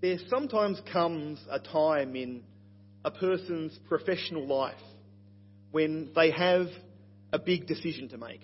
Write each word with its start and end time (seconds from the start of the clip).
there 0.00 0.16
sometimes 0.28 0.80
comes 0.92 1.38
a 1.50 1.58
time 1.58 2.16
in 2.16 2.42
a 3.04 3.10
person's 3.10 3.78
professional 3.88 4.46
life 4.46 4.74
when 5.70 6.10
they 6.14 6.30
have 6.30 6.66
a 7.32 7.38
big 7.38 7.66
decision 7.66 8.08
to 8.08 8.18
make. 8.18 8.40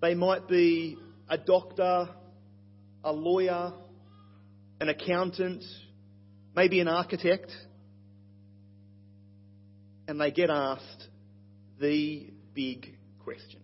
They 0.00 0.14
might 0.14 0.48
be 0.48 0.98
a 1.28 1.38
doctor, 1.38 2.08
a 3.04 3.12
lawyer, 3.12 3.72
an 4.80 4.88
accountant, 4.88 5.62
maybe 6.54 6.80
an 6.80 6.88
architect, 6.88 7.50
and 10.08 10.20
they 10.20 10.32
get 10.32 10.50
asked 10.50 11.06
the 11.80 12.26
big 12.54 12.96
question. 13.22 13.60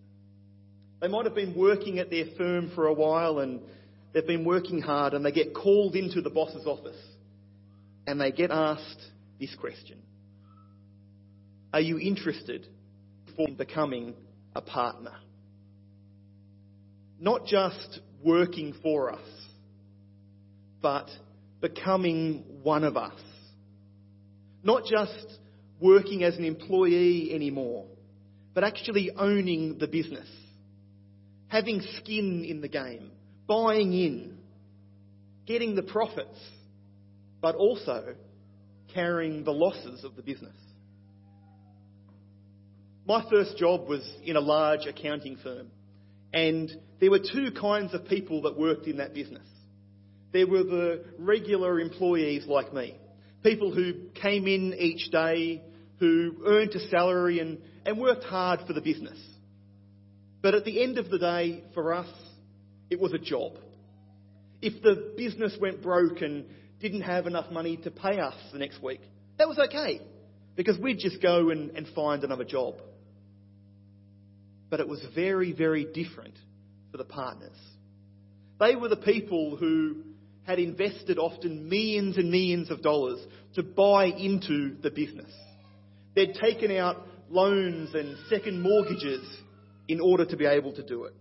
They 1.01 1.09
might 1.09 1.25
have 1.25 1.35
been 1.35 1.57
working 1.57 1.99
at 1.99 2.11
their 2.11 2.27
firm 2.37 2.71
for 2.75 2.87
a 2.87 2.93
while 2.93 3.41
and 3.41 3.61
they've 4.19 4.27
been 4.27 4.45
working 4.45 4.81
hard 4.83 5.15
and 5.15 5.25
they 5.25 5.31
get 5.31 5.55
called 5.55 5.95
into 5.95 6.21
the 6.21 6.29
boss's 6.29 6.67
office 6.67 7.01
and 8.05 8.21
they 8.21 8.33
get 8.33 8.51
asked 8.51 9.01
this 9.39 9.55
question 9.55 9.97
Are 11.73 11.81
you 11.81 12.01
interested 12.01 12.67
in 13.39 13.55
becoming 13.55 14.15
a 14.57 14.61
partner? 14.61 15.13
Not 17.21 17.47
just 17.47 18.01
working 18.25 18.75
for 18.83 19.13
us, 19.13 19.29
but 20.83 21.09
becoming 21.61 22.43
one 22.65 22.83
of 22.83 22.97
us. 22.97 23.21
Not 24.65 24.83
just 24.85 25.39
working 25.81 26.25
as 26.25 26.37
an 26.37 26.45
employee 26.45 27.31
anymore, 27.33 27.87
but 28.53 28.65
actually 28.65 29.13
owning 29.17 29.79
the 29.79 29.87
business. 29.87 30.29
Having 31.47 31.83
skin 31.99 32.45
in 32.45 32.61
the 32.61 32.69
game, 32.69 33.13
buying 33.49 33.93
in, 33.93 34.39
getting 35.47 35.75
the 35.75 35.83
profits, 35.83 36.39
but 37.41 37.57
also 37.57 38.15
carrying 38.95 39.43
the 39.43 39.51
losses 39.53 40.05
of 40.05 40.15
the 40.15 40.23
business. 40.23 40.55
My 43.07 43.25
first 43.31 43.57
job 43.57 43.89
was 43.89 44.09
in 44.23 44.37
a 44.37 44.41
large 44.41 44.85
accounting 44.87 45.39
firm, 45.43 45.71
and 46.33 46.71
there 47.01 47.11
were 47.11 47.21
two 47.21 47.51
kinds 47.59 47.95
of 47.95 48.07
people 48.07 48.43
that 48.43 48.59
worked 48.59 48.87
in 48.87 48.99
that 48.99 49.15
business. 49.15 49.47
There 50.33 50.47
were 50.47 50.63
the 50.63 51.05
regular 51.19 51.81
employees 51.81 52.45
like 52.47 52.75
me, 52.75 52.97
people 53.43 53.75
who 53.75 54.11
came 54.21 54.47
in 54.47 54.75
each 54.75 55.11
day, 55.11 55.63
who 55.99 56.37
earned 56.45 56.75
a 56.75 56.89
salary 56.89 57.41
and, 57.41 57.59
and 57.87 57.99
worked 57.99 58.25
hard 58.25 58.61
for 58.67 58.75
the 58.75 58.83
business. 58.83 59.19
But 60.43 60.55
at 60.55 60.67
the 60.67 60.83
end 60.83 60.99
of 60.99 61.09
the 61.09 61.19
day, 61.19 61.65
for 61.73 61.95
us, 61.95 62.09
it 62.91 63.01
was 63.01 63.13
a 63.13 63.19
job. 63.19 63.53
If 64.61 64.83
the 64.83 65.15
business 65.17 65.57
went 65.61 65.83
broke 65.83 66.21
and 66.21 66.47
didn't 66.81 67.03
have 67.03 67.27
enough 67.27 67.51
money 67.51 67.77
to 67.79 67.91
pay 67.91 68.19
us 68.19 68.35
the 68.53 68.59
next 68.59 68.83
week, 68.83 69.01
that 69.39 69.49
was 69.49 69.59
okay 69.59 70.01
because 70.57 70.79
we'd 70.79 70.99
just 70.99 71.23
go 71.23 71.51
and, 71.51 71.71
and 71.71 71.87
find 71.95 72.25
another 72.25 72.45
job. 72.45 72.75
But 74.71 74.81
it 74.81 74.89
was 74.89 75.01
very, 75.15 75.53
very 75.53 75.85
different 75.85 76.35
for 76.91 76.99
the 76.99 77.05
partners. 77.05 77.57
They 78.59 78.75
were 78.75 78.89
the 78.89 78.97
people 78.97 79.57
who 79.57 80.03
had 80.45 80.59
invested 80.59 81.19
often 81.19 81.69
millions 81.69 82.17
and 82.17 82.31
millions 82.31 82.71
of 82.71 82.83
dollars 82.83 83.21
to 83.55 83.63
buy 83.63 84.07
into 84.07 84.77
the 84.83 84.91
business. 84.91 85.31
They'd 86.15 86.35
taken 86.35 86.73
out 86.73 87.07
loans 87.31 87.95
and 87.95 88.17
second 88.29 88.61
mortgages 88.61 89.25
in 89.87 90.01
order 90.01 90.25
to 90.25 90.37
be 90.37 90.47
able 90.47 90.73
to 90.73 90.83
do 90.83 91.05
it. 91.05 91.15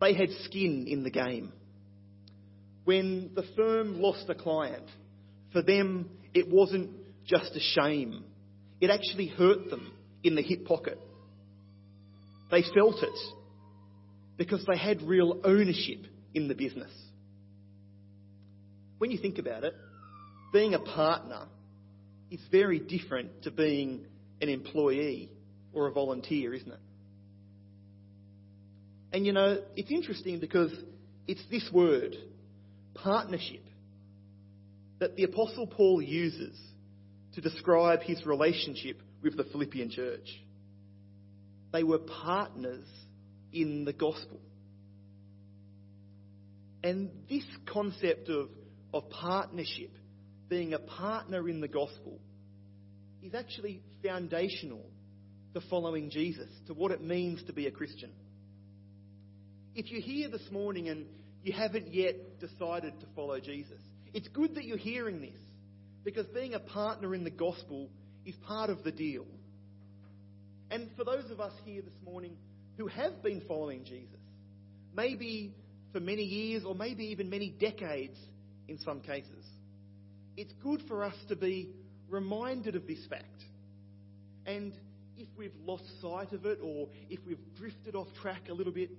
They 0.00 0.14
had 0.14 0.30
skin 0.44 0.86
in 0.88 1.04
the 1.04 1.10
game. 1.10 1.52
When 2.84 3.32
the 3.34 3.44
firm 3.56 4.00
lost 4.00 4.28
a 4.28 4.34
client, 4.34 4.86
for 5.52 5.62
them 5.62 6.08
it 6.32 6.48
wasn't 6.48 6.90
just 7.26 7.54
a 7.54 7.60
shame, 7.60 8.24
it 8.80 8.90
actually 8.90 9.28
hurt 9.28 9.68
them 9.68 9.92
in 10.24 10.34
the 10.34 10.42
hip 10.42 10.64
pocket. 10.64 10.98
They 12.50 12.64
felt 12.74 13.02
it 13.02 13.18
because 14.36 14.64
they 14.66 14.78
had 14.78 15.02
real 15.02 15.40
ownership 15.44 15.98
in 16.34 16.48
the 16.48 16.54
business. 16.54 16.90
When 18.98 19.10
you 19.10 19.18
think 19.18 19.38
about 19.38 19.64
it, 19.64 19.74
being 20.52 20.74
a 20.74 20.78
partner 20.78 21.46
is 22.30 22.40
very 22.50 22.78
different 22.78 23.42
to 23.42 23.50
being 23.50 24.06
an 24.40 24.48
employee 24.48 25.30
or 25.72 25.86
a 25.86 25.92
volunteer, 25.92 26.54
isn't 26.54 26.72
it? 26.72 26.78
And 29.12 29.26
you 29.26 29.32
know, 29.32 29.62
it's 29.76 29.90
interesting 29.90 30.38
because 30.40 30.72
it's 31.26 31.42
this 31.50 31.68
word, 31.72 32.14
partnership, 32.94 33.64
that 35.00 35.16
the 35.16 35.24
Apostle 35.24 35.66
Paul 35.66 36.00
uses 36.02 36.58
to 37.34 37.40
describe 37.40 38.02
his 38.02 38.24
relationship 38.26 39.00
with 39.22 39.36
the 39.36 39.44
Philippian 39.44 39.90
church. 39.90 40.28
They 41.72 41.82
were 41.82 41.98
partners 41.98 42.86
in 43.52 43.84
the 43.84 43.92
gospel. 43.92 44.40
And 46.82 47.10
this 47.28 47.44
concept 47.66 48.28
of, 48.28 48.48
of 48.92 49.08
partnership, 49.10 49.92
being 50.48 50.72
a 50.72 50.78
partner 50.78 51.48
in 51.48 51.60
the 51.60 51.68
gospel, 51.68 52.18
is 53.22 53.34
actually 53.34 53.82
foundational 54.04 54.84
to 55.54 55.60
following 55.68 56.10
Jesus, 56.10 56.48
to 56.66 56.74
what 56.74 56.90
it 56.90 57.02
means 57.02 57.42
to 57.44 57.52
be 57.52 57.66
a 57.66 57.70
Christian. 57.70 58.10
If 59.74 59.90
you're 59.90 60.00
here 60.00 60.28
this 60.28 60.50
morning 60.50 60.88
and 60.88 61.06
you 61.44 61.52
haven't 61.52 61.92
yet 61.94 62.40
decided 62.40 62.98
to 63.00 63.06
follow 63.14 63.38
Jesus, 63.38 63.80
it's 64.12 64.28
good 64.28 64.56
that 64.56 64.64
you're 64.64 64.76
hearing 64.76 65.20
this 65.20 65.38
because 66.04 66.26
being 66.26 66.54
a 66.54 66.58
partner 66.58 67.14
in 67.14 67.22
the 67.22 67.30
gospel 67.30 67.88
is 68.26 68.34
part 68.46 68.68
of 68.70 68.82
the 68.82 68.90
deal. 68.90 69.26
And 70.70 70.88
for 70.96 71.04
those 71.04 71.30
of 71.30 71.40
us 71.40 71.52
here 71.64 71.82
this 71.82 71.94
morning 72.04 72.36
who 72.76 72.88
have 72.88 73.22
been 73.22 73.42
following 73.46 73.84
Jesus, 73.84 74.18
maybe 74.94 75.54
for 75.92 76.00
many 76.00 76.22
years 76.22 76.64
or 76.64 76.74
maybe 76.74 77.04
even 77.06 77.30
many 77.30 77.50
decades 77.50 78.18
in 78.66 78.78
some 78.78 79.00
cases, 79.00 79.44
it's 80.36 80.52
good 80.64 80.82
for 80.88 81.04
us 81.04 81.14
to 81.28 81.36
be 81.36 81.70
reminded 82.08 82.74
of 82.74 82.88
this 82.88 83.04
fact. 83.08 83.24
And 84.46 84.72
if 85.16 85.28
we've 85.36 85.54
lost 85.64 85.84
sight 86.00 86.32
of 86.32 86.44
it 86.46 86.58
or 86.62 86.88
if 87.08 87.20
we've 87.26 87.38
drifted 87.56 87.94
off 87.94 88.08
track 88.20 88.48
a 88.48 88.52
little 88.52 88.72
bit, 88.72 88.90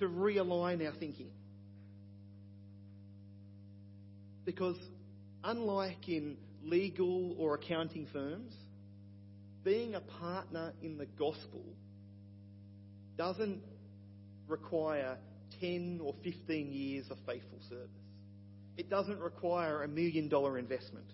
to 0.00 0.06
realign 0.06 0.84
our 0.86 0.92
thinking. 0.98 1.30
Because 4.44 4.76
unlike 5.44 6.08
in 6.08 6.36
legal 6.64 7.36
or 7.38 7.54
accounting 7.54 8.06
firms, 8.12 8.52
being 9.64 9.94
a 9.94 10.00
partner 10.00 10.72
in 10.82 10.98
the 10.98 11.06
gospel 11.06 11.62
doesn't 13.16 13.60
require 14.48 15.16
10 15.60 16.00
or 16.02 16.14
15 16.24 16.72
years 16.72 17.06
of 17.10 17.18
faithful 17.26 17.58
service. 17.68 17.88
It 18.76 18.88
doesn't 18.88 19.20
require 19.20 19.82
a 19.82 19.88
million 19.88 20.28
dollar 20.28 20.58
investment. 20.58 21.06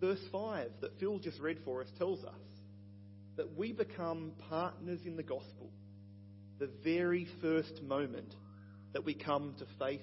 Verse 0.00 0.20
5 0.30 0.70
that 0.80 0.98
Phil 1.00 1.18
just 1.18 1.40
read 1.40 1.58
for 1.64 1.80
us 1.80 1.88
tells 1.96 2.22
us 2.24 2.34
that 3.36 3.56
we 3.56 3.72
become 3.72 4.32
partners 4.50 5.00
in 5.06 5.16
the 5.16 5.22
gospel 5.22 5.70
the 6.62 6.70
very 6.84 7.26
first 7.40 7.82
moment 7.82 8.32
that 8.92 9.04
we 9.04 9.14
come 9.14 9.52
to 9.58 9.66
faith 9.80 10.00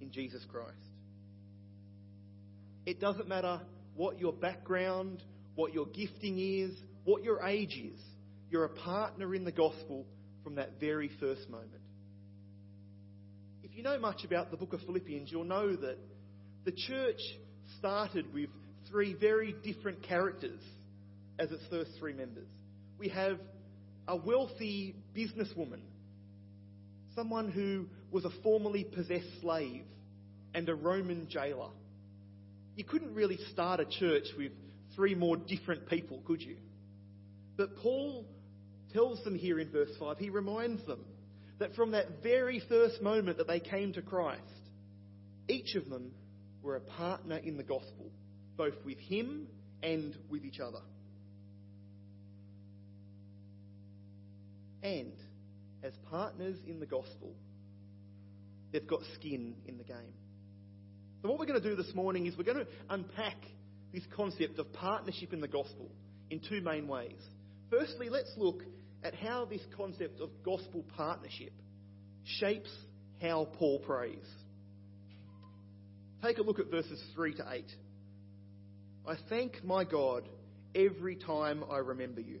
in 0.00 0.12
Jesus 0.12 0.44
Christ. 0.48 0.76
It 2.84 3.00
doesn't 3.00 3.26
matter 3.26 3.60
what 3.96 4.20
your 4.20 4.32
background, 4.32 5.24
what 5.56 5.74
your 5.74 5.86
gifting 5.86 6.38
is, 6.38 6.70
what 7.02 7.24
your 7.24 7.42
age 7.42 7.76
is. 7.76 7.98
You're 8.48 8.66
a 8.66 8.68
partner 8.68 9.34
in 9.34 9.42
the 9.42 9.50
gospel 9.50 10.06
from 10.44 10.54
that 10.54 10.78
very 10.78 11.10
first 11.18 11.50
moment. 11.50 11.82
If 13.64 13.76
you 13.76 13.82
know 13.82 13.98
much 13.98 14.22
about 14.22 14.52
the 14.52 14.56
book 14.56 14.72
of 14.72 14.82
Philippians, 14.82 15.32
you'll 15.32 15.42
know 15.42 15.74
that 15.74 15.98
the 16.64 16.70
church 16.70 17.20
started 17.80 18.32
with 18.32 18.50
three 18.88 19.14
very 19.14 19.56
different 19.64 20.04
characters 20.04 20.60
as 21.40 21.50
its 21.50 21.64
first 21.70 21.90
three 21.98 22.12
members. 22.12 22.46
We 23.00 23.08
have 23.08 23.40
a 24.08 24.16
wealthy 24.16 24.94
businesswoman, 25.16 25.80
someone 27.14 27.50
who 27.50 27.86
was 28.10 28.24
a 28.24 28.30
formerly 28.42 28.84
possessed 28.84 29.40
slave, 29.40 29.84
and 30.54 30.68
a 30.68 30.74
Roman 30.74 31.28
jailer. 31.28 31.70
You 32.76 32.84
couldn't 32.84 33.14
really 33.14 33.38
start 33.52 33.80
a 33.80 33.84
church 33.84 34.24
with 34.38 34.52
three 34.94 35.14
more 35.14 35.36
different 35.36 35.88
people, 35.88 36.22
could 36.26 36.40
you? 36.40 36.56
But 37.56 37.76
Paul 37.76 38.24
tells 38.92 39.22
them 39.24 39.34
here 39.34 39.58
in 39.58 39.70
verse 39.70 39.90
5, 39.98 40.18
he 40.18 40.30
reminds 40.30 40.86
them 40.86 41.04
that 41.58 41.74
from 41.74 41.92
that 41.92 42.22
very 42.22 42.62
first 42.68 43.02
moment 43.02 43.38
that 43.38 43.46
they 43.46 43.60
came 43.60 43.92
to 43.94 44.02
Christ, 44.02 44.42
each 45.48 45.74
of 45.74 45.88
them 45.88 46.12
were 46.62 46.76
a 46.76 46.80
partner 46.80 47.36
in 47.36 47.56
the 47.56 47.62
gospel 47.62 48.10
both 48.56 48.74
with 48.84 48.98
Him 48.98 49.46
and 49.82 50.16
with 50.30 50.44
each 50.44 50.60
other. 50.60 50.80
And 54.86 55.12
as 55.82 55.92
partners 56.10 56.56
in 56.64 56.78
the 56.78 56.86
gospel, 56.86 57.34
they've 58.72 58.86
got 58.86 59.00
skin 59.16 59.56
in 59.66 59.78
the 59.78 59.84
game. 59.84 60.14
So, 61.20 61.28
what 61.28 61.40
we're 61.40 61.46
going 61.46 61.60
to 61.60 61.68
do 61.68 61.74
this 61.74 61.92
morning 61.92 62.26
is 62.26 62.36
we're 62.38 62.44
going 62.44 62.64
to 62.64 62.68
unpack 62.88 63.36
this 63.92 64.04
concept 64.14 64.60
of 64.60 64.72
partnership 64.72 65.32
in 65.32 65.40
the 65.40 65.48
gospel 65.48 65.90
in 66.30 66.38
two 66.38 66.60
main 66.60 66.86
ways. 66.86 67.20
Firstly, 67.68 68.08
let's 68.10 68.30
look 68.36 68.62
at 69.02 69.12
how 69.16 69.44
this 69.44 69.62
concept 69.76 70.20
of 70.20 70.30
gospel 70.44 70.84
partnership 70.96 71.52
shapes 72.38 72.70
how 73.20 73.48
Paul 73.58 73.80
prays. 73.80 74.24
Take 76.22 76.38
a 76.38 76.42
look 76.42 76.60
at 76.60 76.70
verses 76.70 77.02
3 77.16 77.34
to 77.34 77.44
8. 77.50 77.64
I 79.08 79.14
thank 79.28 79.64
my 79.64 79.82
God 79.82 80.28
every 80.76 81.16
time 81.16 81.64
I 81.68 81.78
remember 81.78 82.20
you. 82.20 82.40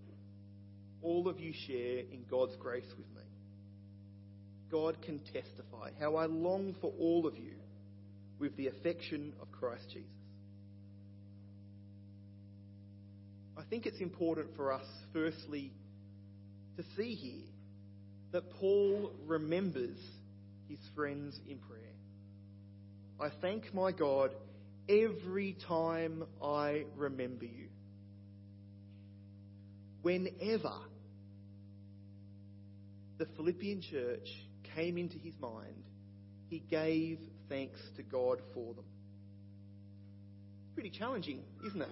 all 1.03 1.27
of 1.27 1.39
you 1.39 1.53
share 1.67 1.99
in 1.99 2.25
God's 2.29 2.55
grace 2.57 2.89
with 2.97 3.07
me. 3.15 3.23
God 4.71 5.01
can 5.01 5.19
testify 5.19 5.91
how 5.99 6.15
I 6.15 6.25
long 6.25 6.75
for 6.79 6.93
all 6.97 7.27
of 7.27 7.37
you 7.37 7.53
with 8.39 8.55
the 8.57 8.67
affection 8.67 9.33
of 9.41 9.51
Christ 9.51 9.83
Jesus. 9.91 10.09
I 13.57 13.63
think 13.69 13.85
it's 13.85 13.99
important 13.99 14.55
for 14.55 14.71
us, 14.71 14.85
firstly, 15.13 15.71
to 16.77 16.83
see 16.95 17.15
here 17.15 17.47
that 18.31 18.49
Paul 18.51 19.11
remembers 19.27 19.97
his 20.69 20.79
friends 20.95 21.37
in 21.47 21.57
prayer. 21.57 21.81
I 23.19 23.29
thank 23.41 23.73
my 23.73 23.91
God 23.91 24.31
every 24.89 25.55
time 25.67 26.23
I 26.41 26.85
remember 26.95 27.45
you. 27.45 27.67
Whenever 30.01 30.73
the 33.21 33.27
Philippian 33.37 33.83
church 33.83 34.27
came 34.75 34.97
into 34.97 35.19
his 35.19 35.35
mind, 35.39 35.83
he 36.49 36.57
gave 36.57 37.19
thanks 37.49 37.79
to 37.95 38.01
God 38.01 38.39
for 38.51 38.73
them. 38.73 38.83
Pretty 40.73 40.89
challenging, 40.89 41.43
isn't 41.67 41.83
it? 41.83 41.89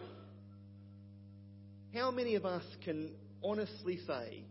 How 1.94 2.10
many 2.10 2.34
of 2.34 2.48
us 2.48 2.64
can 2.84 3.12
honestly 3.44 4.00
say 4.08 4.44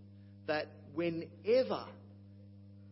that 0.47 0.69
whenever 0.95 1.85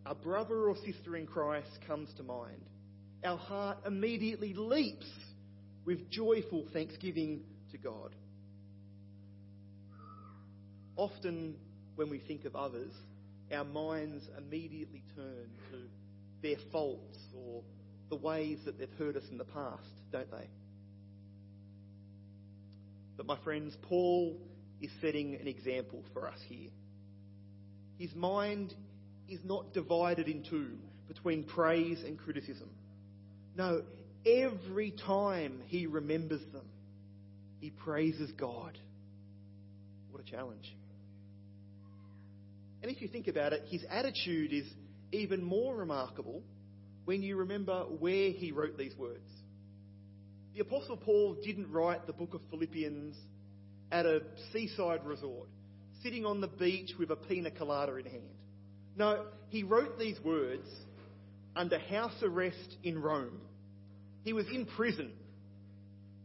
a 0.05 0.15
brother 0.17 0.69
or 0.69 0.75
sister 0.85 1.15
in 1.15 1.29
Christ 1.29 1.69
comes 1.87 2.09
to 2.17 2.25
mind, 2.25 2.65
our 3.23 3.39
heart 3.39 3.79
immediately 3.87 4.53
leaps 4.53 5.07
with 5.85 6.11
joyful 6.11 6.67
thanksgiving 6.73 7.43
to 7.71 7.79
God? 7.79 8.17
Often, 10.97 11.55
when 11.95 12.11
we 12.11 12.19
think 12.19 12.47
of 12.47 12.57
others, 12.57 12.91
our 13.53 13.65
minds 13.65 14.25
immediately 14.39 15.03
turn 15.15 15.49
to 15.71 15.79
their 16.43 16.57
faults 16.73 17.19
or 17.35 17.63
the 18.09 18.17
ways 18.17 18.59
that 18.65 18.79
they've 18.79 18.89
hurt 18.99 19.17
us 19.17 19.25
in 19.31 19.39
the 19.39 19.45
past, 19.45 19.83
don't 20.13 20.31
they? 20.31 20.49
But, 23.17 23.27
my 23.27 23.39
friends, 23.43 23.77
Paul 23.83 24.37
is 24.81 24.91
setting 25.01 25.37
an 25.37 25.49
example 25.49 26.03
for 26.13 26.29
us 26.29 26.39
here. 26.49 26.71
His 27.99 28.15
mind 28.15 28.75
is 29.29 29.41
not 29.43 29.73
divided 29.73 30.29
in 30.29 30.45
two 30.49 30.77
between 31.09 31.45
praise 31.45 32.03
and 32.05 32.19
criticism. 32.19 32.69
No, 33.57 33.83
every 34.27 34.91
time 34.91 35.63
he 35.67 35.87
remembers 35.87 36.43
them, 36.53 36.67
he 37.59 37.71
praises 37.71 38.31
God. 38.33 38.79
What 40.11 40.21
a 40.23 40.31
challenge. 40.31 40.75
And 42.87 42.95
if 42.95 43.03
you 43.03 43.09
think 43.09 43.27
about 43.27 43.53
it, 43.53 43.65
his 43.67 43.85
attitude 43.91 44.53
is 44.53 44.65
even 45.11 45.43
more 45.43 45.75
remarkable 45.75 46.45
when 47.05 47.21
you 47.21 47.35
remember 47.35 47.81
where 47.81 48.31
he 48.31 48.53
wrote 48.53 48.79
these 48.79 48.95
words. 48.97 49.29
The 50.55 50.61
Apostle 50.61 50.97
Paul 50.97 51.37
didn't 51.45 51.73
write 51.73 52.07
the 52.07 52.13
book 52.13 52.35
of 52.35 52.43
Philippians 52.49 53.17
at 53.91 54.07
a 54.07 54.21
seaside 54.53 55.05
resort, 55.05 55.49
sitting 56.05 56.25
on 56.25 56.41
the 56.41 56.47
beach 56.47 56.93
with 56.97 57.11
a 57.11 57.17
pina 57.17 57.51
colada 57.51 57.97
in 57.97 58.05
hand. 58.05 58.23
No, 58.97 59.25
he 59.49 59.65
wrote 59.65 59.99
these 59.99 60.21
words 60.23 60.69
under 61.57 61.81
house 61.81 62.23
arrest 62.23 62.77
in 62.85 63.03
Rome. 63.03 63.41
He 64.23 64.33
was 64.33 64.47
in 64.47 64.65
prison, 64.65 65.11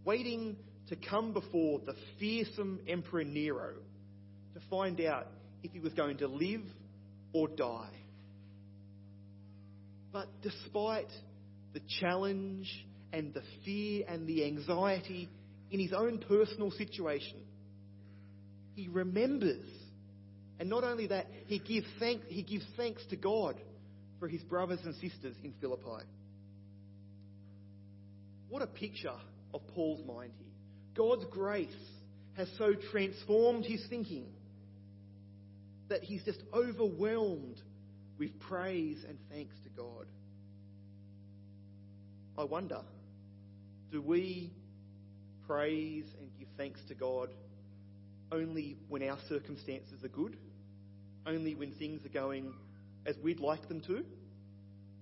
waiting 0.06 0.58
to 0.90 0.96
come 0.96 1.34
before 1.34 1.80
the 1.80 1.96
fearsome 2.20 2.82
Emperor 2.88 3.24
Nero 3.24 3.74
to 4.54 4.60
find 4.70 5.02
out 5.02 5.26
if 5.64 5.72
he 5.72 5.80
was 5.80 5.94
going 5.94 6.18
to 6.18 6.28
live 6.28 6.64
or 7.34 7.48
die. 7.48 7.90
But 10.12 10.28
despite 10.42 11.12
the 11.74 11.82
challenge 12.00 12.70
and 13.14 13.34
the 13.34 13.44
fear 13.64 14.04
and 14.08 14.28
the 14.28 14.46
anxiety 14.46 15.30
in 15.70 15.80
his 15.80 15.94
own 15.94 16.20
personal 16.20 16.72
situation, 16.72 17.38
he 18.76 18.88
remembers. 18.90 19.66
And 20.60 20.70
not 20.70 20.84
only 20.84 21.08
that, 21.08 21.28
he 21.48 21.60
gives, 21.60 21.88
thank, 22.00 22.24
he 22.26 22.44
gives 22.44 22.66
thanks 22.78 23.02
to 23.10 23.16
God 23.16 23.56
for 24.20 24.28
his 24.28 24.42
brothers 24.44 24.80
and 24.86 24.94
sisters 24.96 25.36
in 25.44 25.54
Philippi. 25.60 26.06
What 28.50 28.62
a 28.62 28.68
picture 28.68 29.16
of 29.54 29.62
Paul's 29.74 30.06
mind 30.06 30.34
here. 30.38 30.48
God's 30.94 31.26
grace 31.32 31.70
has 32.36 32.50
so 32.58 32.74
transformed 32.92 33.66
his 33.66 33.86
thinking 33.90 34.26
that 35.92 36.04
he's 36.04 36.24
just 36.24 36.42
overwhelmed 36.54 37.62
with 38.18 38.40
praise 38.40 39.04
and 39.08 39.18
thanks 39.30 39.56
to 39.64 39.70
God. 39.70 40.06
I 42.38 42.46
wonder, 42.46 42.82
do 43.92 44.02
we 44.02 44.52
praise 45.48 46.06
and 46.20 46.30
give 46.40 46.48
thanks 46.58 46.80
to 46.88 46.96
God 46.96 47.30
only 48.32 48.78
when 48.88 49.04
our 49.04 49.18
circumstances 49.28 50.04
are 50.04 50.10
good? 50.10 50.38
Only 51.28 51.56
when 51.56 51.72
things 51.74 52.06
are 52.06 52.10
going 52.10 52.54
as 53.06 53.16
we'd 53.22 53.42
like 53.42 53.68
them 53.68 53.82
to? 53.82 54.06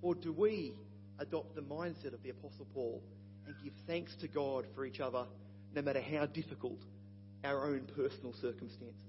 Or 0.02 0.16
do 0.16 0.34
we 0.34 0.74
adopt 1.20 1.56
the 1.56 1.62
mindset 1.62 2.14
of 2.14 2.24
the 2.24 2.32
Apostle 2.32 2.66
Paul 2.74 3.04
and 3.46 3.56
give 3.64 3.74
thanks 3.86 4.16
to 4.22 4.28
God 4.28 4.66
for 4.76 4.86
each 4.86 5.00
other 5.00 5.26
no 5.76 5.82
matter 5.82 6.02
how 6.02 6.26
difficult 6.26 6.80
our 7.44 7.68
own 7.68 7.88
personal 7.96 8.34
circumstances 8.42 9.09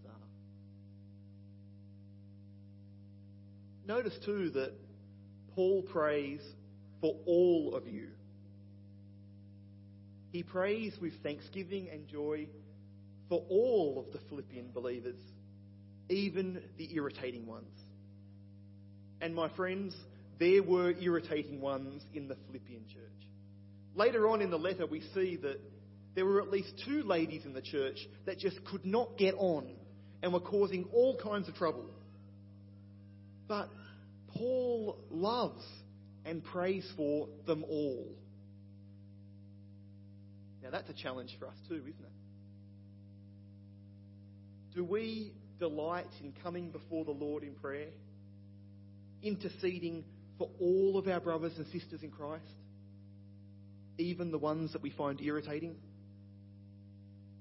Notice 3.90 4.16
too 4.24 4.50
that 4.50 4.70
Paul 5.56 5.82
prays 5.82 6.40
for 7.00 7.16
all 7.26 7.74
of 7.74 7.88
you. 7.88 8.06
He 10.30 10.44
prays 10.44 10.96
with 11.02 11.12
thanksgiving 11.24 11.88
and 11.92 12.06
joy 12.06 12.46
for 13.28 13.44
all 13.48 13.98
of 13.98 14.12
the 14.12 14.20
Philippian 14.28 14.70
believers, 14.72 15.18
even 16.08 16.62
the 16.78 16.94
irritating 16.94 17.48
ones. 17.48 17.74
And 19.20 19.34
my 19.34 19.48
friends, 19.56 19.92
there 20.38 20.62
were 20.62 20.92
irritating 20.92 21.60
ones 21.60 22.04
in 22.14 22.28
the 22.28 22.36
Philippian 22.46 22.84
church. 22.94 23.28
Later 23.96 24.28
on 24.28 24.40
in 24.40 24.50
the 24.50 24.56
letter, 24.56 24.86
we 24.86 25.00
see 25.14 25.34
that 25.42 25.60
there 26.14 26.26
were 26.26 26.40
at 26.40 26.48
least 26.48 26.80
two 26.86 27.02
ladies 27.02 27.44
in 27.44 27.54
the 27.54 27.60
church 27.60 27.98
that 28.24 28.38
just 28.38 28.64
could 28.66 28.86
not 28.86 29.18
get 29.18 29.34
on 29.36 29.66
and 30.22 30.32
were 30.32 30.38
causing 30.38 30.84
all 30.92 31.18
kinds 31.20 31.48
of 31.48 31.56
trouble. 31.56 31.86
But 33.48 33.68
Paul 34.40 34.96
loves 35.10 35.62
and 36.24 36.42
prays 36.42 36.90
for 36.96 37.28
them 37.46 37.62
all. 37.62 38.06
Now, 40.62 40.70
that's 40.70 40.88
a 40.88 40.94
challenge 40.94 41.36
for 41.38 41.46
us 41.46 41.56
too, 41.68 41.74
isn't 41.74 41.88
it? 41.88 41.94
Do 44.74 44.82
we 44.82 45.34
delight 45.58 46.06
in 46.22 46.32
coming 46.42 46.70
before 46.70 47.04
the 47.04 47.10
Lord 47.10 47.42
in 47.42 47.52
prayer, 47.52 47.88
interceding 49.22 50.04
for 50.38 50.48
all 50.58 50.96
of 50.96 51.06
our 51.06 51.20
brothers 51.20 51.52
and 51.58 51.66
sisters 51.66 52.02
in 52.02 52.10
Christ, 52.10 52.44
even 53.98 54.30
the 54.30 54.38
ones 54.38 54.72
that 54.72 54.80
we 54.80 54.88
find 54.88 55.20
irritating? 55.20 55.76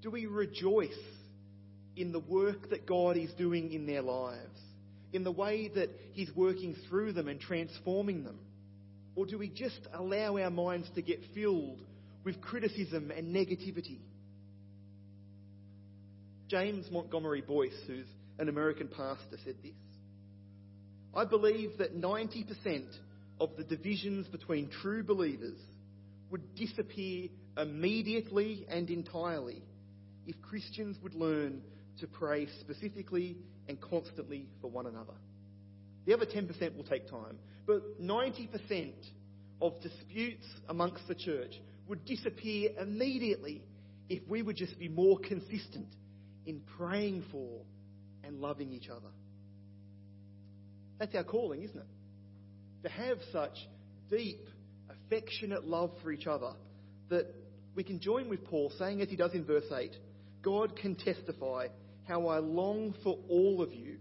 Do 0.01 0.11
we 0.11 0.25
rejoice 0.25 0.99
in 1.95 2.11
the 2.11 2.19
work 2.19 2.71
that 2.71 2.85
God 2.85 3.15
is 3.15 3.31
doing 3.35 3.71
in 3.71 3.85
their 3.85 4.01
lives? 4.01 4.59
In 5.11 5.23
the 5.23 5.31
way 5.31 5.69
that 5.69 5.89
He's 6.13 6.29
working 6.35 6.75
through 6.87 7.13
them 7.13 7.27
and 7.27 7.39
transforming 7.39 8.23
them? 8.23 8.39
Or 9.15 9.25
do 9.25 9.37
we 9.37 9.49
just 9.49 9.79
allow 9.93 10.37
our 10.37 10.49
minds 10.49 10.89
to 10.95 11.01
get 11.01 11.19
filled 11.33 11.79
with 12.23 12.39
criticism 12.41 13.11
and 13.15 13.35
negativity? 13.35 13.99
James 16.47 16.85
Montgomery 16.91 17.41
Boice, 17.41 17.77
who's 17.85 18.07
an 18.39 18.49
American 18.49 18.87
pastor, 18.87 19.37
said 19.43 19.55
this 19.61 19.73
I 21.15 21.25
believe 21.25 21.77
that 21.79 21.95
90% 21.99 22.85
of 23.39 23.49
the 23.57 23.63
divisions 23.63 24.27
between 24.27 24.69
true 24.81 25.03
believers 25.03 25.57
would 26.31 26.55
disappear 26.55 27.29
immediately 27.57 28.65
and 28.69 28.89
entirely 28.89 29.61
if 30.27 30.35
Christians 30.41 30.97
would 31.01 31.15
learn 31.15 31.61
to 31.99 32.07
pray 32.07 32.47
specifically 32.61 33.37
and 33.69 33.79
constantly 33.79 34.47
for 34.59 34.69
one 34.69 34.87
another. 34.87 35.13
The 36.05 36.13
other 36.13 36.25
10% 36.25 36.75
will 36.75 36.83
take 36.83 37.07
time, 37.07 37.37
but 37.67 38.01
90% 38.01 38.93
of 39.61 39.79
disputes 39.81 40.45
amongst 40.67 41.07
the 41.07 41.13
church 41.13 41.53
would 41.87 42.03
disappear 42.03 42.71
immediately 42.81 43.61
if 44.09 44.27
we 44.27 44.41
would 44.41 44.55
just 44.55 44.77
be 44.79 44.87
more 44.87 45.19
consistent 45.19 45.87
in 46.47 46.61
praying 46.77 47.23
for 47.31 47.61
and 48.23 48.41
loving 48.41 48.73
each 48.73 48.89
other. 48.89 49.11
That's 50.97 51.13
our 51.13 51.23
calling, 51.23 51.61
isn't 51.61 51.77
it? 51.77 51.85
To 52.83 52.89
have 52.89 53.17
such 53.31 53.55
deep, 54.09 54.47
affectionate 54.89 55.65
love 55.65 55.91
for 56.01 56.11
each 56.11 56.25
other 56.25 56.53
that 57.09 57.27
we 57.75 57.83
can 57.83 57.99
join 57.99 58.29
with 58.29 58.43
Paul 58.45 58.71
saying, 58.79 59.01
as 59.01 59.09
he 59.09 59.15
does 59.15 59.33
in 59.33 59.45
verse 59.45 59.71
8, 59.71 59.91
God 60.41 60.75
can 60.75 60.95
testify 60.95 61.67
how 62.09 62.25
I 62.27 62.39
long 62.39 62.95
for 63.03 63.19
all 63.29 63.61
of 63.61 63.71
you 63.71 63.97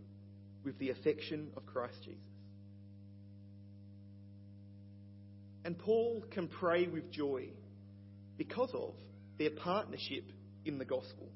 with 0.65 0.79
the 0.79 0.89
affection 0.91 1.51
of 1.59 1.67
Christ 1.67 1.99
Jesus. 2.03 2.19
And 5.63 5.79
Paul 5.79 6.25
can 6.31 6.49
pray 6.49 6.87
with 6.87 7.13
joy 7.13 7.51
because 8.39 8.71
of 8.73 8.95
their 9.39 9.51
partnership 9.51 10.25
in 10.65 10.79
the 10.79 10.87
gospel. 10.87 11.29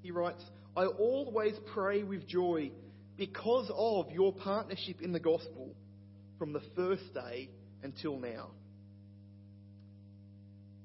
He 0.00 0.10
writes, 0.10 0.42
I 0.74 0.86
always 0.86 1.52
pray 1.74 2.04
with 2.04 2.26
joy 2.26 2.70
because 3.18 3.70
of 3.74 4.10
your 4.10 4.32
partnership 4.32 5.02
in 5.02 5.12
the 5.12 5.20
gospel 5.20 5.74
from 6.38 6.54
the 6.54 6.62
first 6.74 7.12
day 7.12 7.50
until 7.82 8.18
now. 8.18 8.52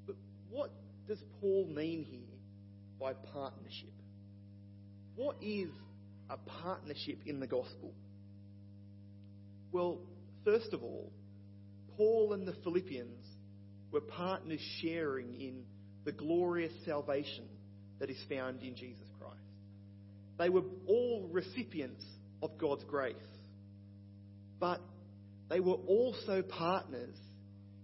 But 0.06 0.18
what 0.50 0.72
does 1.08 1.24
Paul 1.40 1.66
mean 1.74 2.04
here 2.04 2.38
by 3.00 3.14
partnership? 3.14 3.94
What 5.16 5.38
is 5.42 5.70
a 6.30 6.38
partnership 6.38 7.20
in 7.26 7.40
the 7.40 7.48
gospel? 7.48 7.94
Well, 9.72 10.00
first 10.44 10.74
of 10.74 10.84
all, 10.84 11.12
Paul 11.98 12.34
and 12.34 12.48
the 12.48 12.56
Philippians 12.64 13.26
were 13.92 14.02
partners 14.02 14.62
sharing 14.82 15.34
in 15.40 15.64
the 16.04 16.12
glorious 16.12 16.74
salvation 16.86 17.46
that 18.00 18.10
is 18.10 18.18
found 18.30 18.62
in 18.62 18.76
Jesus 18.76 19.08
Christ. 19.20 19.40
They 20.38 20.50
were 20.50 20.64
all 20.88 21.30
recipients 21.32 22.04
of 22.42 22.58
God's 22.58 22.84
grace, 22.84 23.16
but 24.60 24.82
they 25.50 25.60
were 25.60 25.76
also 25.88 26.42
partners 26.42 27.16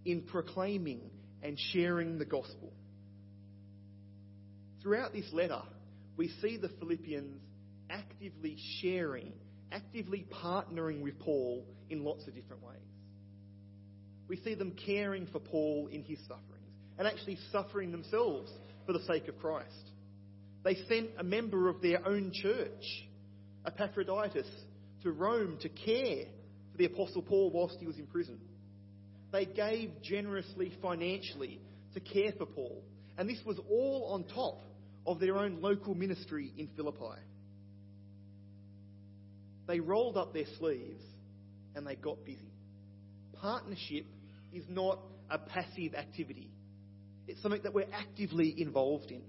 in 0.05 0.23
proclaiming 0.23 1.01
and 1.41 1.57
sharing 1.71 2.17
the 2.17 2.25
gospel. 2.25 2.73
Throughout 4.81 5.13
this 5.13 5.31
letter, 5.31 5.61
we 6.17 6.29
see 6.41 6.57
the 6.57 6.69
Philippians 6.79 7.41
actively 7.89 8.57
sharing, 8.81 9.33
actively 9.71 10.25
partnering 10.43 11.01
with 11.01 11.19
Paul 11.19 11.65
in 11.89 12.03
lots 12.03 12.27
of 12.27 12.35
different 12.35 12.63
ways. 12.63 12.77
We 14.27 14.37
see 14.37 14.55
them 14.55 14.73
caring 14.85 15.27
for 15.27 15.39
Paul 15.39 15.89
in 15.91 16.03
his 16.03 16.19
sufferings 16.21 16.47
and 16.97 17.07
actually 17.07 17.37
suffering 17.51 17.91
themselves 17.91 18.51
for 18.85 18.93
the 18.93 19.03
sake 19.05 19.27
of 19.27 19.37
Christ. 19.39 19.91
They 20.63 20.75
sent 20.87 21.09
a 21.17 21.23
member 21.23 21.67
of 21.67 21.81
their 21.81 22.07
own 22.07 22.31
church, 22.33 23.07
Epaphroditus, 23.65 24.47
to 25.03 25.11
Rome 25.11 25.57
to 25.61 25.69
care 25.69 26.25
for 26.71 26.77
the 26.77 26.85
Apostle 26.85 27.23
Paul 27.23 27.51
whilst 27.51 27.77
he 27.79 27.87
was 27.87 27.97
in 27.97 28.05
prison. 28.05 28.39
They 29.31 29.45
gave 29.45 30.01
generously 30.03 30.71
financially 30.81 31.59
to 31.93 31.99
care 31.99 32.31
for 32.37 32.45
Paul, 32.45 32.83
and 33.17 33.27
this 33.27 33.41
was 33.45 33.59
all 33.69 34.11
on 34.13 34.23
top 34.25 34.63
of 35.05 35.19
their 35.19 35.37
own 35.37 35.61
local 35.61 35.95
ministry 35.95 36.51
in 36.57 36.67
Philippi. 36.75 37.19
They 39.67 39.79
rolled 39.79 40.17
up 40.17 40.33
their 40.33 40.45
sleeves 40.59 41.03
and 41.75 41.85
they 41.85 41.95
got 41.95 42.23
busy. 42.25 42.51
Partnership 43.33 44.05
is 44.53 44.63
not 44.69 44.99
a 45.29 45.37
passive 45.37 45.95
activity. 45.95 46.51
It's 47.27 47.41
something 47.41 47.61
that 47.63 47.73
we're 47.73 47.91
actively 47.93 48.53
involved 48.57 49.11
in. 49.11 49.21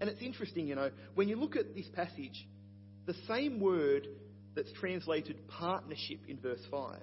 And 0.00 0.10
it's 0.10 0.20
interesting, 0.20 0.66
you 0.66 0.74
know, 0.74 0.90
when 1.14 1.28
you 1.28 1.36
look 1.36 1.56
at 1.56 1.74
this 1.74 1.86
passage, 1.94 2.46
the 3.06 3.14
same 3.28 3.60
word 3.60 4.08
that's 4.56 4.72
translated 4.72 5.46
partnership 5.48 6.20
in 6.28 6.38
verse 6.38 6.60
5 6.70 6.98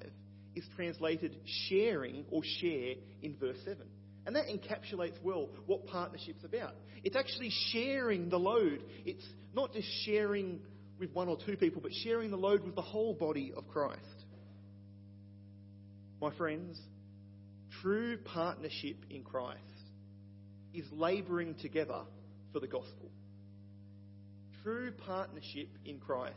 is 0.56 0.66
translated 0.76 1.36
sharing 1.70 2.26
or 2.30 2.42
share 2.60 2.96
in 3.22 3.38
verse 3.40 3.58
7. 3.64 3.78
And 4.26 4.36
that 4.36 4.46
encapsulates 4.46 5.22
well 5.24 5.50
what 5.66 5.88
partnership's 5.88 6.44
about. 6.44 6.76
It's 7.04 7.16
actually 7.16 7.52
sharing 7.72 8.30
the 8.30 8.38
load. 8.38 8.84
It's 9.06 9.26
not 9.54 9.74
just 9.74 9.88
sharing 10.06 10.60
with 11.00 11.12
one 11.14 11.28
or 11.28 11.38
two 11.44 11.58
people, 11.58 11.82
but 11.82 11.92
sharing 12.04 12.30
the 12.30 12.38
load 12.38 12.64
with 12.64 12.76
the 12.76 12.82
whole 12.82 13.14
body 13.14 13.52
of 13.56 13.68
Christ. 13.68 14.00
My 16.22 16.32
friends, 16.36 16.80
True 17.82 18.18
partnership 18.18 18.98
in 19.10 19.24
Christ 19.24 19.58
is 20.74 20.86
labouring 20.92 21.56
together 21.62 22.02
for 22.54 22.60
the 22.60 22.68
gospel. 22.68 23.10
True 24.62 24.92
partnership 24.92 25.70
in 25.86 25.98
Christ 26.00 26.36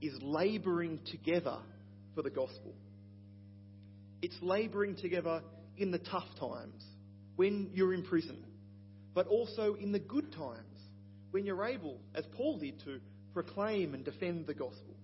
is 0.00 0.14
labouring 0.22 1.00
together 1.10 1.58
for 2.14 2.22
the 2.22 2.30
gospel. 2.30 2.74
It's 4.22 4.36
labouring 4.40 4.96
together 4.96 5.42
in 5.76 5.90
the 5.90 5.98
tough 5.98 6.28
times, 6.38 6.82
when 7.36 7.70
you're 7.74 7.94
in 7.94 8.02
prison, 8.02 8.44
but 9.14 9.26
also 9.26 9.74
in 9.74 9.92
the 9.92 9.98
good 9.98 10.32
times, 10.32 10.60
when 11.30 11.44
you're 11.44 11.64
able, 11.64 11.98
as 12.14 12.24
Paul 12.36 12.58
did, 12.58 12.80
to 12.84 13.00
proclaim 13.32 13.94
and 13.94 14.04
defend 14.04 14.46
the 14.46 14.54
gospel. 14.54 14.94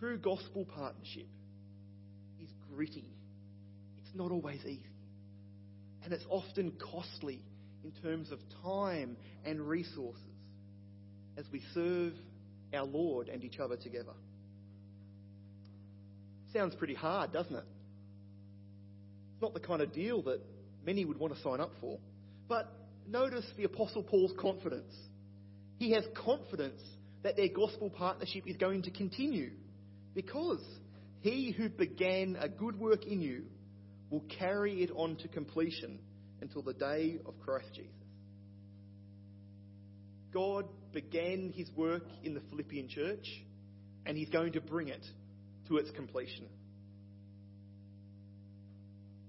True 0.00 0.18
gospel 0.18 0.64
partnership 0.64 1.28
is 2.42 2.48
gritty 2.74 3.04
it's 4.10 4.18
not 4.18 4.32
always 4.32 4.60
easy. 4.64 4.86
And 6.04 6.12
it's 6.12 6.24
often 6.28 6.72
costly 6.92 7.42
in 7.84 7.92
terms 8.02 8.32
of 8.32 8.38
time 8.62 9.16
and 9.44 9.60
resources 9.60 10.22
as 11.36 11.44
we 11.52 11.62
serve 11.74 12.14
our 12.74 12.84
Lord 12.84 13.28
and 13.28 13.44
each 13.44 13.58
other 13.60 13.76
together. 13.76 14.12
Sounds 16.52 16.74
pretty 16.74 16.94
hard, 16.94 17.32
doesn't 17.32 17.54
it? 17.54 17.64
Not 19.40 19.54
the 19.54 19.60
kind 19.60 19.80
of 19.80 19.92
deal 19.92 20.22
that 20.22 20.40
many 20.84 21.04
would 21.04 21.18
want 21.18 21.34
to 21.34 21.40
sign 21.42 21.60
up 21.60 21.72
for. 21.80 21.98
But 22.48 22.72
notice 23.06 23.46
the 23.56 23.64
Apostle 23.64 24.02
Paul's 24.02 24.32
confidence. 24.38 24.92
He 25.78 25.92
has 25.92 26.04
confidence 26.14 26.80
that 27.22 27.36
their 27.36 27.48
gospel 27.48 27.90
partnership 27.90 28.44
is 28.46 28.56
going 28.56 28.82
to 28.82 28.90
continue 28.90 29.50
because 30.14 30.62
he 31.20 31.52
who 31.52 31.68
began 31.68 32.36
a 32.40 32.48
good 32.48 32.78
work 32.78 33.06
in 33.06 33.20
you 33.20 33.44
will 34.10 34.24
carry 34.38 34.82
it 34.82 34.90
on 34.94 35.16
to 35.16 35.28
completion 35.28 35.98
until 36.40 36.62
the 36.62 36.72
day 36.72 37.18
of 37.26 37.38
Christ 37.40 37.68
Jesus. 37.74 37.92
God 40.32 40.66
began 40.92 41.52
his 41.54 41.68
work 41.76 42.04
in 42.22 42.34
the 42.34 42.40
Philippian 42.50 42.88
church, 42.88 43.26
and 44.06 44.16
he's 44.16 44.28
going 44.28 44.52
to 44.52 44.60
bring 44.60 44.88
it 44.88 45.04
to 45.68 45.76
its 45.76 45.90
completion. 45.90 46.46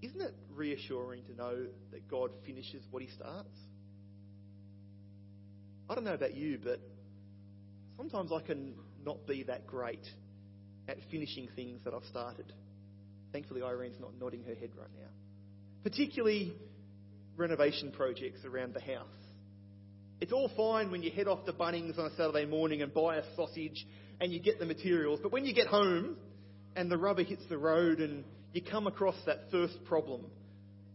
Isn't 0.01 0.21
it 0.21 0.33
reassuring 0.55 1.23
to 1.25 1.35
know 1.35 1.65
that 1.91 2.07
God 2.09 2.31
finishes 2.45 2.83
what 2.89 3.03
he 3.03 3.09
starts? 3.09 3.55
I 5.89 5.95
don't 5.95 6.03
know 6.03 6.13
about 6.13 6.35
you, 6.35 6.57
but 6.63 6.79
sometimes 7.97 8.31
I 8.31 8.41
can 8.41 8.73
not 9.05 9.27
be 9.27 9.43
that 9.43 9.67
great 9.67 10.05
at 10.87 10.97
finishing 11.11 11.49
things 11.55 11.81
that 11.83 11.93
I've 11.93 12.05
started. 12.05 12.51
Thankfully, 13.31 13.61
Irene's 13.61 13.99
not 13.99 14.11
nodding 14.19 14.43
her 14.43 14.55
head 14.55 14.71
right 14.77 14.89
now. 14.97 15.09
Particularly 15.83 16.53
renovation 17.37 17.91
projects 17.91 18.43
around 18.45 18.73
the 18.73 18.81
house. 18.81 19.07
It's 20.19 20.31
all 20.31 20.51
fine 20.55 20.91
when 20.91 21.01
you 21.01 21.11
head 21.11 21.27
off 21.27 21.45
to 21.45 21.53
Bunnings 21.53 21.97
on 21.97 22.05
a 22.05 22.15
Saturday 22.15 22.45
morning 22.45 22.81
and 22.81 22.93
buy 22.93 23.17
a 23.17 23.23
sausage 23.35 23.85
and 24.19 24.31
you 24.31 24.39
get 24.39 24.59
the 24.59 24.65
materials, 24.65 25.19
but 25.21 25.31
when 25.31 25.45
you 25.45 25.53
get 25.53 25.67
home 25.67 26.15
and 26.75 26.91
the 26.91 26.97
rubber 26.97 27.23
hits 27.23 27.43
the 27.49 27.57
road 27.57 27.99
and 27.99 28.23
you 28.53 28.61
come 28.61 28.87
across 28.87 29.15
that 29.25 29.49
first 29.51 29.83
problem, 29.85 30.25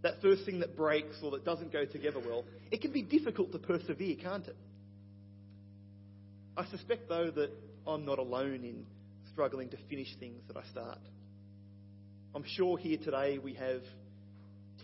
that 0.03 0.21
first 0.23 0.45
thing 0.45 0.61
that 0.61 0.77
breaks 0.77 1.17
or 1.23 1.31
that 1.33 1.45
doesn't 1.45 1.73
go 1.73 1.85
together 1.85 2.21
well, 2.21 2.45
it 2.71 2.81
can 2.81 2.93
be 2.93 3.03
difficult 3.03 3.53
to 3.53 3.59
persevere, 3.59 4.17
can't 4.17 4.47
it? 4.47 4.57
I 6.57 6.67
suspect, 6.67 7.09
though, 7.09 7.31
that 7.31 7.51
I'm 7.87 8.05
not 8.05 8.19
alone 8.19 8.65
in 8.65 8.85
struggling 9.33 9.69
to 9.71 9.77
finish 9.89 10.09
things 10.19 10.43
that 10.49 10.57
I 10.57 10.63
start. 10.71 10.99
I'm 12.35 12.45
sure 12.47 12.79
here 12.79 12.99
today 12.99 13.39
we 13.39 13.55
have 13.55 13.83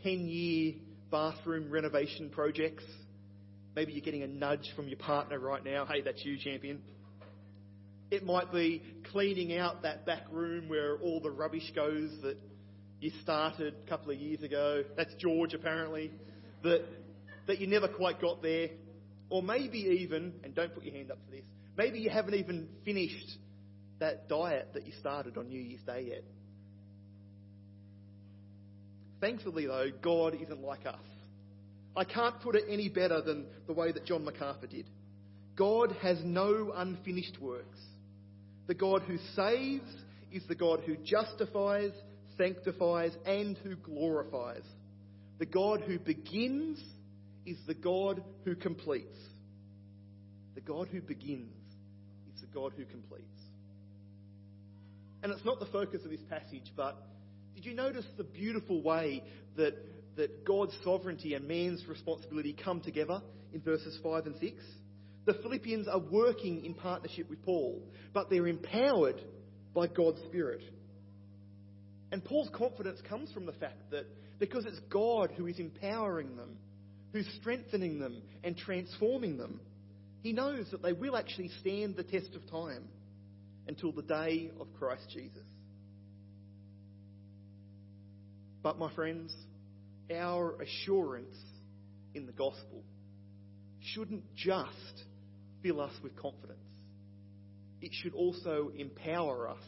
10 0.02 0.28
year 0.28 0.74
bathroom 1.10 1.70
renovation 1.70 2.30
projects. 2.30 2.84
Maybe 3.74 3.92
you're 3.92 4.04
getting 4.04 4.22
a 4.22 4.26
nudge 4.26 4.70
from 4.76 4.88
your 4.88 4.98
partner 4.98 5.38
right 5.38 5.64
now. 5.64 5.86
Hey, 5.86 6.02
that's 6.02 6.24
you, 6.24 6.36
champion. 6.38 6.80
It 8.10 8.24
might 8.24 8.52
be 8.52 8.82
cleaning 9.10 9.56
out 9.56 9.82
that 9.82 10.04
back 10.04 10.24
room 10.30 10.68
where 10.68 10.98
all 10.98 11.20
the 11.20 11.30
rubbish 11.30 11.70
goes 11.74 12.10
that 12.22 12.36
you 13.02 13.10
started 13.20 13.74
a 13.84 13.88
couple 13.88 14.12
of 14.12 14.18
years 14.18 14.42
ago. 14.42 14.84
That's 14.96 15.12
George, 15.18 15.54
apparently. 15.54 16.12
That, 16.62 16.84
that 17.48 17.58
you 17.58 17.66
never 17.66 17.88
quite 17.88 18.20
got 18.20 18.42
there. 18.42 18.68
Or 19.28 19.42
maybe 19.42 19.78
even, 19.78 20.34
and 20.44 20.54
don't 20.54 20.72
put 20.72 20.84
your 20.84 20.94
hand 20.94 21.10
up 21.10 21.18
for 21.24 21.34
this, 21.34 21.44
maybe 21.76 21.98
you 21.98 22.10
haven't 22.10 22.34
even 22.34 22.68
finished 22.84 23.38
that 23.98 24.28
diet 24.28 24.68
that 24.74 24.86
you 24.86 24.92
started 25.00 25.36
on 25.36 25.48
New 25.48 25.60
Year's 25.60 25.82
Day 25.82 26.06
yet. 26.10 26.22
Thankfully, 29.20 29.66
though, 29.66 29.90
God 30.00 30.36
isn't 30.40 30.62
like 30.62 30.86
us. 30.86 30.94
I 31.96 32.04
can't 32.04 32.40
put 32.40 32.54
it 32.54 32.64
any 32.68 32.88
better 32.88 33.20
than 33.20 33.46
the 33.66 33.72
way 33.72 33.90
that 33.90 34.06
John 34.06 34.24
MacArthur 34.24 34.68
did. 34.68 34.88
God 35.56 35.96
has 36.02 36.18
no 36.22 36.72
unfinished 36.74 37.40
works. 37.40 37.78
The 38.68 38.74
God 38.74 39.02
who 39.02 39.18
saves 39.34 39.90
is 40.32 40.42
the 40.48 40.54
God 40.54 40.80
who 40.86 40.96
justifies, 41.04 41.90
sanctifies, 42.36 43.12
and 43.26 43.56
who 43.58 43.76
glorifies. 43.76 44.62
The 45.38 45.46
God 45.46 45.80
who 45.80 45.98
begins 45.98 46.82
is 47.44 47.56
the 47.66 47.74
God 47.74 48.22
who 48.44 48.54
completes. 48.54 49.18
The 50.54 50.60
God 50.60 50.88
who 50.88 51.00
begins 51.00 51.52
is 52.34 52.40
the 52.40 52.46
God 52.54 52.72
who 52.76 52.84
completes. 52.84 53.26
And 55.22 55.32
it's 55.32 55.44
not 55.44 55.60
the 55.60 55.66
focus 55.66 56.02
of 56.04 56.10
this 56.10 56.20
passage, 56.28 56.72
but 56.76 56.96
did 57.54 57.64
you 57.64 57.74
notice 57.74 58.04
the 58.16 58.24
beautiful 58.24 58.82
way 58.82 59.22
that, 59.56 59.74
that 60.16 60.44
God's 60.44 60.76
sovereignty 60.84 61.34
and 61.34 61.46
man's 61.46 61.86
responsibility 61.86 62.56
come 62.64 62.80
together 62.80 63.20
in 63.52 63.60
verses 63.60 63.98
5 64.02 64.26
and 64.26 64.36
6? 64.40 64.52
The 65.24 65.34
Philippians 65.34 65.86
are 65.86 66.00
working 66.00 66.64
in 66.64 66.74
partnership 66.74 67.30
with 67.30 67.44
Paul, 67.44 67.82
but 68.12 68.28
they're 68.28 68.48
empowered 68.48 69.20
by 69.74 69.86
God's 69.86 70.20
Spirit. 70.28 70.62
And 72.12 72.22
Paul's 72.22 72.50
confidence 72.52 73.00
comes 73.08 73.32
from 73.32 73.46
the 73.46 73.52
fact 73.52 73.90
that 73.90 74.04
because 74.38 74.66
it's 74.66 74.78
God 74.90 75.32
who 75.34 75.46
is 75.46 75.58
empowering 75.58 76.36
them, 76.36 76.58
who's 77.12 77.26
strengthening 77.40 77.98
them 77.98 78.20
and 78.44 78.56
transforming 78.56 79.38
them, 79.38 79.60
he 80.20 80.32
knows 80.32 80.70
that 80.70 80.82
they 80.82 80.92
will 80.92 81.16
actually 81.16 81.50
stand 81.60 81.96
the 81.96 82.04
test 82.04 82.34
of 82.34 82.48
time 82.50 82.84
until 83.66 83.92
the 83.92 84.02
day 84.02 84.50
of 84.60 84.66
Christ 84.78 85.06
Jesus. 85.12 85.42
But, 88.62 88.78
my 88.78 88.92
friends, 88.94 89.34
our 90.14 90.60
assurance 90.60 91.36
in 92.14 92.26
the 92.26 92.32
gospel 92.32 92.82
shouldn't 93.80 94.22
just 94.36 95.04
fill 95.62 95.80
us 95.80 95.92
with 96.02 96.14
confidence, 96.16 96.58
it 97.80 97.90
should 98.02 98.12
also 98.12 98.70
empower 98.76 99.48
us 99.48 99.64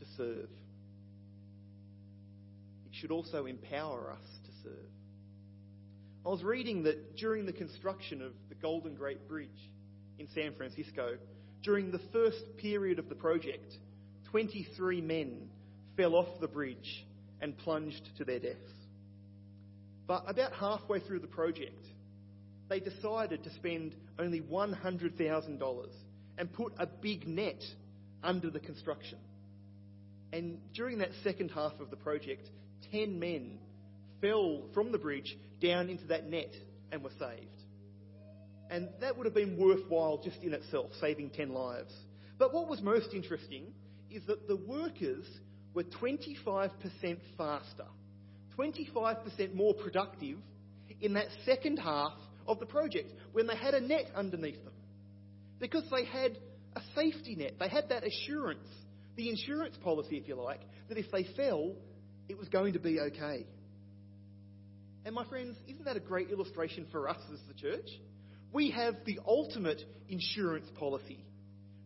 to 0.00 0.04
serve. 0.16 0.48
Should 3.00 3.10
also 3.12 3.46
empower 3.46 4.10
us 4.10 4.26
to 4.44 4.50
serve. 4.64 4.90
I 6.26 6.30
was 6.30 6.42
reading 6.42 6.82
that 6.82 7.16
during 7.16 7.46
the 7.46 7.52
construction 7.52 8.20
of 8.20 8.32
the 8.48 8.56
Golden 8.56 8.96
Gate 8.96 9.28
Bridge 9.28 9.48
in 10.18 10.26
San 10.34 10.54
Francisco, 10.56 11.16
during 11.62 11.92
the 11.92 12.00
first 12.12 12.42
period 12.56 12.98
of 12.98 13.08
the 13.08 13.14
project, 13.14 13.72
23 14.30 15.00
men 15.00 15.48
fell 15.96 16.16
off 16.16 16.40
the 16.40 16.48
bridge 16.48 17.06
and 17.40 17.56
plunged 17.58 18.02
to 18.16 18.24
their 18.24 18.40
deaths. 18.40 18.58
But 20.08 20.24
about 20.26 20.52
halfway 20.54 20.98
through 20.98 21.20
the 21.20 21.28
project, 21.28 21.84
they 22.68 22.80
decided 22.80 23.44
to 23.44 23.54
spend 23.54 23.94
only 24.18 24.40
$100,000 24.40 25.86
and 26.36 26.52
put 26.52 26.72
a 26.78 26.86
big 26.86 27.28
net 27.28 27.62
under 28.24 28.50
the 28.50 28.60
construction. 28.60 29.18
And 30.32 30.58
during 30.74 30.98
that 30.98 31.10
second 31.22 31.50
half 31.52 31.78
of 31.80 31.90
the 31.90 31.96
project, 31.96 32.48
10 32.92 33.18
men 33.18 33.58
fell 34.20 34.62
from 34.74 34.92
the 34.92 34.98
bridge 34.98 35.36
down 35.60 35.88
into 35.88 36.06
that 36.06 36.28
net 36.28 36.54
and 36.92 37.02
were 37.02 37.10
saved. 37.18 37.46
And 38.70 38.88
that 39.00 39.16
would 39.16 39.24
have 39.24 39.34
been 39.34 39.56
worthwhile 39.58 40.20
just 40.22 40.42
in 40.42 40.52
itself, 40.52 40.90
saving 41.00 41.30
10 41.30 41.52
lives. 41.52 41.92
But 42.38 42.52
what 42.52 42.68
was 42.68 42.82
most 42.82 43.14
interesting 43.14 43.72
is 44.10 44.22
that 44.26 44.46
the 44.46 44.56
workers 44.56 45.26
were 45.74 45.84
25% 45.84 46.70
faster, 47.36 47.86
25% 48.58 49.54
more 49.54 49.74
productive 49.74 50.38
in 51.00 51.14
that 51.14 51.26
second 51.44 51.78
half 51.78 52.12
of 52.46 52.58
the 52.58 52.66
project 52.66 53.12
when 53.32 53.46
they 53.46 53.56
had 53.56 53.74
a 53.74 53.80
net 53.80 54.06
underneath 54.14 54.62
them. 54.64 54.72
Because 55.60 55.84
they 55.90 56.04
had 56.04 56.38
a 56.76 56.80
safety 56.94 57.34
net, 57.34 57.54
they 57.58 57.68
had 57.68 57.88
that 57.88 58.04
assurance, 58.04 58.66
the 59.16 59.28
insurance 59.30 59.76
policy, 59.82 60.16
if 60.16 60.28
you 60.28 60.34
like, 60.36 60.60
that 60.88 60.98
if 60.98 61.10
they 61.10 61.24
fell, 61.36 61.74
it 62.28 62.38
was 62.38 62.48
going 62.48 62.74
to 62.74 62.78
be 62.78 63.00
okay. 63.00 63.46
And 65.04 65.14
my 65.14 65.24
friends, 65.24 65.56
isn't 65.66 65.84
that 65.84 65.96
a 65.96 66.00
great 66.00 66.30
illustration 66.30 66.86
for 66.92 67.08
us 67.08 67.20
as 67.32 67.40
the 67.48 67.54
church? 67.54 67.88
We 68.52 68.70
have 68.70 68.94
the 69.06 69.20
ultimate 69.26 69.80
insurance 70.08 70.68
policy, 70.78 71.24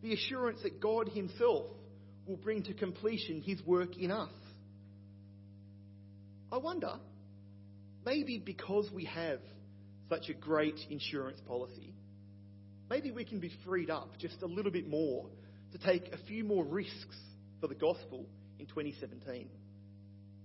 the 0.02 0.12
assurance 0.12 0.60
that 0.62 0.80
God 0.80 1.08
Himself 1.08 1.66
will 2.26 2.36
bring 2.36 2.62
to 2.64 2.74
completion 2.74 3.42
His 3.42 3.62
work 3.64 3.96
in 3.96 4.10
us. 4.10 4.30
I 6.50 6.58
wonder, 6.58 6.94
maybe 8.04 8.38
because 8.38 8.88
we 8.92 9.04
have 9.06 9.40
such 10.08 10.28
a 10.28 10.34
great 10.34 10.78
insurance 10.90 11.40
policy, 11.46 11.94
maybe 12.90 13.10
we 13.10 13.24
can 13.24 13.40
be 13.40 13.50
freed 13.64 13.90
up 13.90 14.18
just 14.18 14.42
a 14.42 14.46
little 14.46 14.72
bit 14.72 14.88
more 14.88 15.26
to 15.72 15.78
take 15.78 16.12
a 16.12 16.18
few 16.26 16.44
more 16.44 16.64
risks 16.64 17.16
for 17.60 17.68
the 17.68 17.74
gospel 17.74 18.26
in 18.58 18.66
2017, 18.66 19.48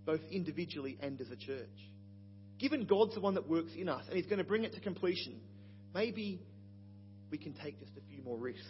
both 0.07 0.21
individually 0.31 0.97
and 1.01 1.19
as 1.21 1.29
a 1.29 1.35
church. 1.35 1.67
Given 2.57 2.85
God's 2.85 3.13
the 3.13 3.19
one 3.19 3.35
that 3.35 3.47
works 3.47 3.73
in 3.77 3.89
us 3.89 4.03
and 4.07 4.15
He's 4.15 4.25
going 4.25 4.39
to 4.39 4.43
bring 4.43 4.63
it 4.63 4.73
to 4.73 4.79
completion, 4.79 5.35
maybe 5.93 6.41
we 7.29 7.37
can 7.37 7.53
take 7.53 7.77
just 7.79 7.91
a 7.97 8.01
few 8.09 8.23
more 8.23 8.37
risks. 8.37 8.63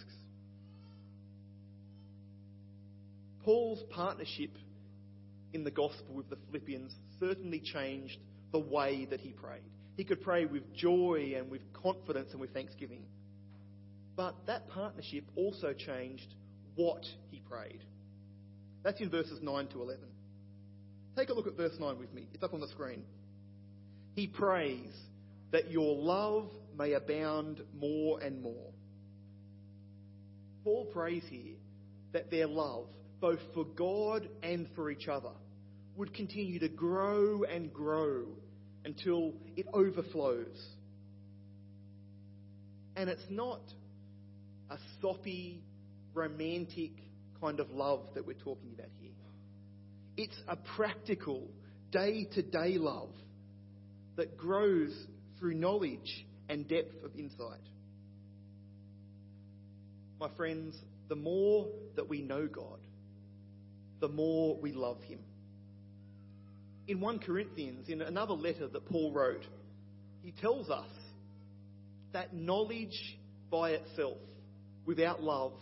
Paul's 3.45 3.81
partnership 3.91 4.49
in 5.53 5.63
the 5.63 5.71
gospel 5.71 6.15
with 6.15 6.29
the 6.29 6.37
Philippians 6.47 6.93
certainly 7.19 7.61
changed 7.61 8.17
the 8.51 8.59
way 8.59 9.07
that 9.09 9.21
he 9.21 9.29
prayed. 9.29 9.61
He 9.95 10.03
could 10.03 10.21
pray 10.21 10.45
with 10.45 10.75
joy 10.75 11.35
and 11.37 11.49
with 11.49 11.61
confidence 11.71 12.31
and 12.31 12.41
with 12.41 12.53
thanksgiving. 12.53 13.03
But 14.15 14.35
that 14.47 14.67
partnership 14.69 15.23
also 15.35 15.73
changed 15.73 16.33
what 16.75 17.03
he 17.29 17.39
prayed. 17.39 17.83
That's 18.83 18.99
in 18.99 19.09
verses 19.09 19.39
9 19.41 19.67
to 19.67 19.81
11. 19.81 20.03
Take 21.17 21.29
a 21.29 21.33
look 21.33 21.47
at 21.47 21.57
verse 21.57 21.73
9 21.79 21.97
with 21.97 22.13
me. 22.13 22.27
It's 22.31 22.43
up 22.43 22.53
on 22.53 22.59
the 22.59 22.67
screen. 22.67 23.01
He 24.13 24.27
prays 24.27 24.93
that 25.51 25.71
your 25.71 25.95
love 25.95 26.51
may 26.77 26.93
abound 26.93 27.61
more 27.75 28.19
and 28.19 28.39
more. 28.39 28.71
Paul 30.63 30.85
prays 30.93 31.23
here 31.27 31.55
that 32.13 32.29
their 32.29 32.45
love, 32.45 32.85
both 33.19 33.39
for 33.55 33.65
God 33.65 34.29
and 34.43 34.67
for 34.75 34.91
each 34.91 35.07
other, 35.07 35.31
would 35.95 36.13
continue 36.13 36.59
to 36.59 36.69
grow 36.69 37.43
and 37.43 37.73
grow 37.73 38.25
until 38.85 39.33
it 39.55 39.65
overflows. 39.73 40.63
And 42.95 43.09
it's 43.09 43.25
not 43.29 43.61
a 44.69 44.77
soppy, 45.01 45.63
romantic 46.13 46.91
kind 47.41 47.59
of 47.59 47.71
love 47.71 48.01
that 48.13 48.27
we're 48.27 48.33
talking 48.33 48.71
about. 48.77 48.89
It's 50.17 50.37
a 50.47 50.55
practical, 50.75 51.47
day 51.91 52.27
to 52.33 52.41
day 52.41 52.77
love 52.77 53.11
that 54.15 54.35
grows 54.35 54.91
through 55.39 55.53
knowledge 55.53 56.25
and 56.49 56.67
depth 56.67 57.03
of 57.05 57.11
insight. 57.15 57.61
My 60.19 60.29
friends, 60.35 60.75
the 61.07 61.15
more 61.15 61.67
that 61.95 62.09
we 62.09 62.21
know 62.21 62.47
God, 62.47 62.79
the 63.99 64.07
more 64.07 64.57
we 64.59 64.73
love 64.73 65.01
Him. 65.03 65.19
In 66.87 66.99
1 66.99 67.19
Corinthians, 67.19 67.89
in 67.89 68.01
another 68.01 68.33
letter 68.33 68.67
that 68.67 68.85
Paul 68.87 69.11
wrote, 69.11 69.45
he 70.23 70.31
tells 70.31 70.69
us 70.69 70.89
that 72.13 72.33
knowledge 72.33 73.17
by 73.51 73.71
itself, 73.71 74.17
without 74.85 75.21
love, 75.21 75.53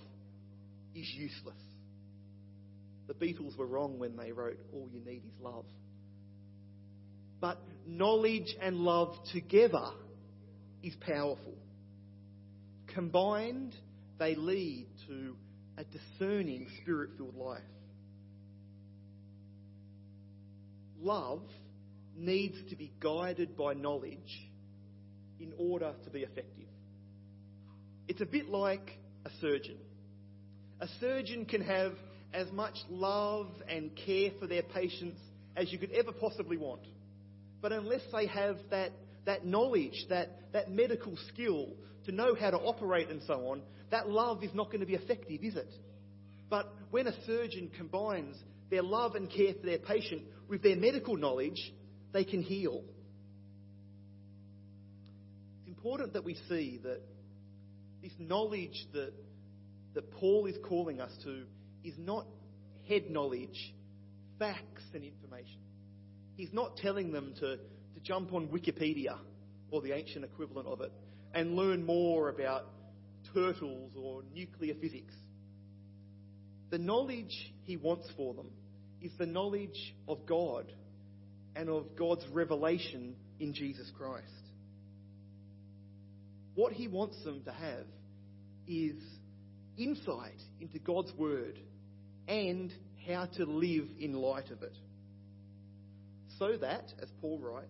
is 0.96 1.12
useless. 1.16 1.56
The 3.08 3.14
Beatles 3.14 3.58
were 3.58 3.68
wrong 3.68 4.00
when 4.00 4.16
they 4.16 4.32
wrote, 4.32 4.58
All 4.74 4.90
you 4.92 5.00
need 5.00 5.24
is 5.26 5.40
love. 5.42 5.66
But 7.40 7.60
knowledge 7.86 8.56
and 8.62 8.78
love 8.78 9.16
together 9.32 9.90
is 10.82 10.96
powerful. 11.02 11.54
Combined, 12.94 13.76
they 14.18 14.36
lead 14.36 14.88
to 15.08 15.36
a 15.78 15.84
discerning, 15.84 16.68
spirit 16.82 17.12
filled 17.18 17.36
life. 17.36 17.62
love 21.06 21.42
needs 22.18 22.56
to 22.70 22.76
be 22.76 22.92
guided 23.00 23.56
by 23.56 23.74
knowledge 23.74 24.50
in 25.40 25.54
order 25.58 25.94
to 26.04 26.10
be 26.10 26.22
effective. 26.22 26.68
It's 28.08 28.22
a 28.22 28.26
bit 28.26 28.50
like 28.50 28.98
a 29.26 29.30
surgeon. 29.40 29.78
A 30.82 30.88
surgeon 31.00 31.46
can 31.46 31.62
have 31.62 31.94
as 32.36 32.52
much 32.52 32.76
love 32.90 33.48
and 33.70 33.92
care 34.06 34.32
for 34.40 34.46
their 34.46 34.62
patients 34.62 35.20
as 35.56 35.72
you 35.72 35.80
could 35.80 35.92
ever 35.92 36.12
possibly 36.12 36.58
want. 36.58 36.82
But 37.62 37.72
unless 37.72 38.02
they 38.12 38.28
have 38.28 38.58
that, 38.72 38.92
that 39.26 39.46
knowledge, 39.46 40.06
that, 40.10 40.52
that 40.52 40.70
medical 40.70 41.18
skill 41.34 41.70
to 42.06 42.12
know 42.12 42.36
how 42.36 42.52
to 42.52 42.58
operate 42.58 43.10
and 43.10 43.22
so 43.26 43.48
on, 43.48 43.62
that 43.90 44.10
love 44.10 44.44
is 44.44 44.54
not 44.54 44.68
going 44.68 44.82
to 44.82 44.86
be 44.86 44.96
effective, 44.96 45.44
is 45.44 45.56
it? 45.56 45.74
But 46.50 46.72
when 46.92 47.08
a 47.08 47.26
surgeon 47.26 47.72
combines 47.76 48.36
their 48.70 48.84
love 48.84 49.16
and 49.16 49.32
care 49.32 49.54
for 49.60 49.66
their 49.66 49.80
patient 49.80 50.24
with 50.50 50.62
their 50.62 50.76
medical 50.76 51.16
knowledge, 51.16 51.74
they 52.12 52.24
can 52.24 52.42
heal. 52.42 52.84
It's 55.60 55.70
important 55.70 56.14
that 56.14 56.26
we 56.26 56.36
see 56.50 56.80
that 56.84 57.00
this 58.04 58.14
knowledge 58.20 58.86
that, 58.94 59.14
that 59.94 60.12
Paul 60.12 60.46
is 60.46 60.56
calling 60.68 61.00
us 61.00 61.12
to 61.24 61.46
is 61.86 61.94
not 61.98 62.26
head 62.90 63.10
knowledge, 63.10 63.74
facts 64.40 64.84
and 64.94 65.04
information. 65.04 65.60
He's 66.36 66.52
not 66.52 66.78
telling 66.78 67.12
them 67.12 67.34
to, 67.40 67.58
to 67.58 68.00
jump 68.04 68.34
on 68.34 68.48
Wikipedia 68.48 69.18
or 69.72 69.82
the 69.82 69.94
ancient 69.94 70.26
equivalent 70.26 70.68
of 70.68 70.82
it 70.82 70.92
and 71.34 71.56
learn 71.56 71.86
more 71.86 72.30
about 72.30 72.66
turtles 73.34 73.92
or 73.96 74.24
nuclear 74.34 74.74
physics. 74.82 75.14
The 76.72 76.78
knowledge 76.78 77.54
he 77.64 77.78
wants 77.78 78.10
for 78.18 78.34
them 78.34 78.50
is 79.02 79.12
the 79.18 79.26
knowledge 79.26 79.96
of 80.08 80.26
God 80.26 80.72
and 81.56 81.70
of 81.70 81.96
God's 81.96 82.26
revelation 82.34 83.16
in 83.40 83.54
Jesus 83.54 83.92
Christ. 83.98 84.26
What 86.56 86.74
he 86.74 86.88
wants 86.88 87.22
them 87.24 87.42
to 87.46 87.52
have 87.52 87.86
is 88.68 88.96
insight 89.78 90.42
into 90.60 90.80
God's 90.80 91.14
Word 91.14 91.60
and 92.28 92.72
how 93.08 93.26
to 93.38 93.46
live 93.46 93.88
in 94.00 94.14
light 94.14 94.50
of 94.52 94.64
it. 94.64 94.76
So 96.40 96.58
that, 96.58 96.92
as 97.02 97.10
Paul 97.22 97.40
writes, 97.40 97.68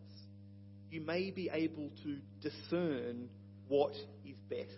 you 0.89 1.01
may 1.01 1.29
be 1.31 1.49
able 1.51 1.89
to 2.03 2.17
discern 2.41 3.29
what 3.67 3.93
is 4.25 4.37
best. 4.49 4.71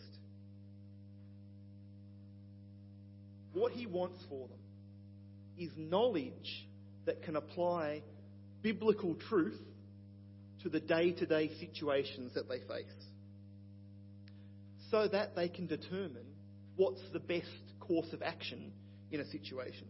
What 3.53 3.71
he 3.71 3.85
wants 3.85 4.19
for 4.29 4.47
them 4.47 4.57
is 5.57 5.71
knowledge 5.77 6.67
that 7.05 7.23
can 7.23 7.35
apply 7.35 8.03
biblical 8.61 9.15
truth 9.29 9.59
to 10.63 10.69
the 10.69 10.79
day 10.79 11.11
to 11.11 11.25
day 11.25 11.51
situations 11.59 12.33
that 12.33 12.49
they 12.49 12.59
face 12.59 12.85
so 14.91 15.07
that 15.07 15.35
they 15.35 15.49
can 15.49 15.67
determine 15.67 16.25
what's 16.75 17.01
the 17.13 17.19
best 17.19 17.47
course 17.79 18.11
of 18.13 18.21
action 18.21 18.71
in 19.11 19.19
a 19.19 19.25
situation. 19.25 19.87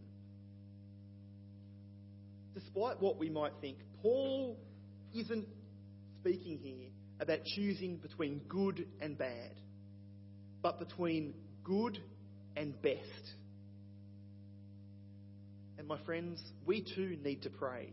Despite 2.54 3.00
what 3.00 3.18
we 3.18 3.30
might 3.30 3.52
think, 3.60 3.78
Paul 4.02 4.58
isn't 5.14 5.46
speaking 6.20 6.58
here 6.58 6.88
about 7.20 7.44
choosing 7.56 7.96
between 7.96 8.40
good 8.48 8.86
and 9.00 9.16
bad, 9.16 9.54
but 10.62 10.78
between 10.78 11.34
good 11.64 11.98
and 12.56 12.80
best. 12.82 13.32
And 15.78 15.86
my 15.86 15.98
friends, 16.04 16.40
we 16.66 16.84
too 16.94 17.16
need 17.22 17.42
to 17.42 17.50
pray 17.50 17.92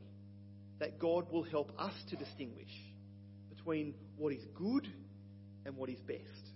that 0.79 0.99
God 0.99 1.31
will 1.31 1.43
help 1.43 1.71
us 1.79 1.93
to 2.09 2.15
distinguish 2.15 2.71
between 3.55 3.93
what 4.17 4.33
is 4.33 4.43
good 4.55 4.87
and 5.65 5.77
what 5.77 5.89
is 5.89 5.99
best. 6.01 6.51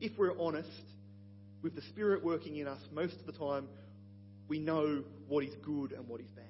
If 0.00 0.12
we're 0.18 0.38
honest, 0.40 0.68
with 1.62 1.74
the 1.74 1.82
Spirit 1.82 2.24
working 2.24 2.56
in 2.56 2.66
us 2.66 2.80
most 2.92 3.14
of 3.14 3.26
the 3.26 3.32
time, 3.32 3.68
we 4.48 4.58
know 4.58 5.04
what 5.28 5.44
is 5.44 5.54
good 5.64 5.92
and 5.92 6.08
what 6.08 6.20
is 6.20 6.30
bad. 6.30 6.44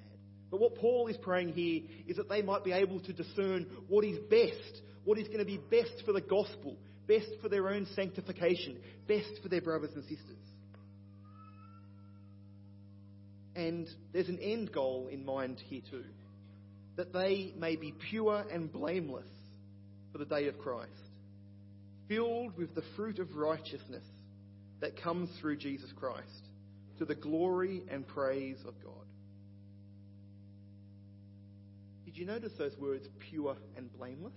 But 0.51 0.61
what 0.61 0.77
Paul 0.77 1.07
is 1.09 1.17
praying 1.17 1.53
here 1.53 1.83
is 2.09 2.17
that 2.17 2.29
they 2.29 2.43
might 2.43 2.65
be 2.65 2.73
able 2.73 3.01
to 3.01 3.13
discern 3.13 3.67
what 3.89 4.05
is 4.05 4.19
best, 4.31 4.83
what 5.05 5.19
is 5.19 5.27
going 5.27 5.39
to 5.39 5.45
be 5.45 5.59
best 5.59 6.03
for 6.05 6.13
the 6.13 6.21
gospel, 6.21 6.77
best 7.07 7.29
for 7.43 7.49
their 7.49 7.69
own 7.69 7.87
sanctification, 7.95 8.79
best 9.07 9.31
for 9.43 9.49
their 9.49 9.61
brothers 9.61 9.91
and 9.95 10.03
sisters. 10.05 10.37
And 13.55 13.89
there's 14.13 14.29
an 14.29 14.39
end 14.41 14.73
goal 14.73 15.09
in 15.11 15.25
mind 15.25 15.61
here 15.69 15.83
too 15.91 16.05
that 16.97 17.13
they 17.13 17.55
may 17.57 17.77
be 17.77 17.95
pure 18.11 18.45
and 18.53 18.71
blameless 18.71 19.29
for 20.13 20.19
the 20.19 20.25
day 20.25 20.49
of 20.49 20.59
Christ, 20.59 20.91
filled 22.09 22.57
with 22.59 22.75
the 22.75 22.83
fruit 22.95 23.19
of 23.19 23.37
righteousness 23.37 24.05
that 24.81 25.01
comes 25.03 25.31
through 25.41 25.57
Jesus 25.57 25.91
Christ, 25.97 26.49
to 26.99 27.05
the 27.05 27.15
glory 27.15 27.83
and 27.91 28.07
praise 28.07 28.59
of 28.67 28.75
God. 28.83 28.95
Did 32.05 32.17
you 32.17 32.27
notice 32.27 32.53
those 32.59 32.77
words, 32.79 33.07
pure 33.31 33.57
and 33.77 33.93
blameless? 33.97 34.35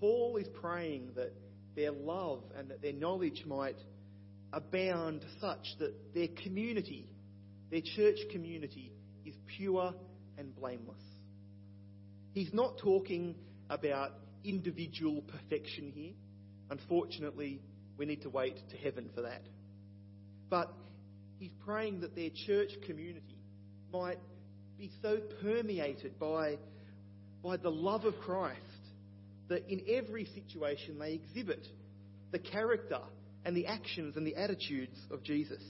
Paul 0.00 0.36
is 0.36 0.46
praying 0.60 1.10
that 1.16 1.32
their 1.74 1.90
love 1.90 2.42
and 2.56 2.70
that 2.70 2.82
their 2.82 2.92
knowledge 2.92 3.42
might 3.46 3.76
abound 4.52 5.24
such 5.40 5.66
that 5.80 6.14
their 6.14 6.28
community, 6.42 7.08
their 7.70 7.80
church 7.80 8.18
community, 8.30 8.92
is 9.24 9.34
pure 9.56 9.94
and 10.38 10.54
blameless. 10.54 11.02
He's 12.32 12.52
not 12.52 12.78
talking 12.78 13.34
about 13.70 14.12
individual 14.44 15.22
perfection 15.22 15.90
here. 15.94 16.12
Unfortunately, 16.70 17.60
we 17.96 18.06
need 18.06 18.22
to 18.22 18.30
wait 18.30 18.56
to 18.70 18.76
heaven 18.76 19.08
for 19.14 19.22
that. 19.22 19.42
But 20.50 20.72
he's 21.38 21.52
praying 21.64 22.00
that 22.00 22.14
their 22.14 22.30
church 22.46 22.70
community 22.86 23.38
might 23.92 24.18
be 24.78 24.90
so 25.02 25.18
permeated 25.40 26.18
by, 26.18 26.58
by 27.42 27.56
the 27.56 27.70
love 27.70 28.04
of 28.04 28.14
Christ 28.20 28.60
that 29.48 29.68
in 29.68 29.82
every 29.88 30.26
situation 30.26 30.98
they 30.98 31.12
exhibit 31.12 31.66
the 32.32 32.38
character 32.38 33.00
and 33.44 33.56
the 33.56 33.66
actions 33.66 34.16
and 34.16 34.26
the 34.26 34.36
attitudes 34.36 34.98
of 35.10 35.22
Jesus. 35.22 35.62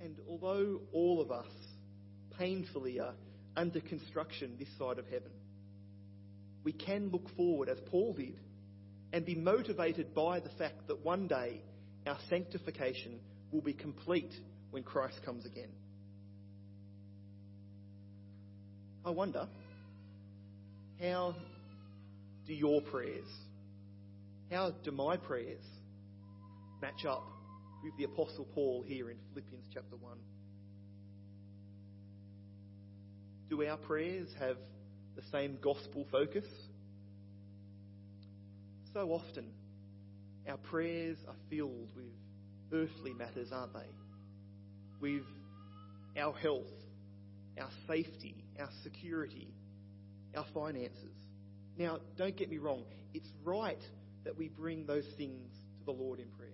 And 0.00 0.16
although 0.28 0.80
all 0.92 1.20
of 1.20 1.30
us 1.30 1.46
painfully 2.38 3.00
are 3.00 3.14
under 3.56 3.80
construction 3.80 4.56
this 4.58 4.68
side 4.78 4.98
of 4.98 5.06
heaven, 5.06 5.30
we 6.64 6.72
can 6.72 7.10
look 7.10 7.34
forward, 7.36 7.68
as 7.68 7.78
Paul 7.90 8.12
did, 8.14 8.38
and 9.12 9.26
be 9.26 9.34
motivated 9.34 10.14
by 10.14 10.40
the 10.40 10.48
fact 10.50 10.88
that 10.88 11.04
one 11.04 11.28
day 11.28 11.60
our 12.06 12.18
sanctification 12.30 13.20
will 13.52 13.60
be 13.60 13.74
complete 13.74 14.32
when 14.70 14.82
Christ 14.82 15.20
comes 15.24 15.44
again. 15.44 15.68
I 19.04 19.10
wonder, 19.10 19.48
how 21.00 21.34
do 22.46 22.54
your 22.54 22.80
prayers, 22.80 23.26
how 24.50 24.70
do 24.84 24.92
my 24.92 25.16
prayers 25.16 25.64
match 26.80 27.04
up 27.06 27.24
with 27.84 27.96
the 27.98 28.04
Apostle 28.04 28.46
Paul 28.54 28.84
here 28.86 29.10
in 29.10 29.16
Philippians 29.30 29.66
chapter 29.74 29.96
1? 29.96 30.12
Do 33.50 33.64
our 33.66 33.76
prayers 33.76 34.28
have 34.38 34.56
the 35.16 35.22
same 35.30 35.58
gospel 35.60 36.06
focus? 36.10 36.46
So 38.94 39.10
often, 39.10 39.46
our 40.48 40.58
prayers 40.58 41.16
are 41.26 41.34
filled 41.48 41.90
with 41.96 42.12
earthly 42.72 43.14
matters, 43.14 43.48
aren't 43.52 43.72
they? 43.72 43.88
With 45.00 45.24
our 46.18 46.34
health, 46.34 46.70
our 47.60 47.70
safety, 47.88 48.44
our 48.60 48.68
security, 48.82 49.48
our 50.36 50.44
finances. 50.52 51.16
Now, 51.78 51.98
don't 52.18 52.36
get 52.36 52.50
me 52.50 52.58
wrong, 52.58 52.84
it's 53.14 53.28
right 53.44 53.80
that 54.24 54.36
we 54.36 54.48
bring 54.48 54.86
those 54.86 55.06
things 55.16 55.50
to 55.78 55.84
the 55.86 55.92
Lord 55.92 56.20
in 56.20 56.28
prayer 56.28 56.50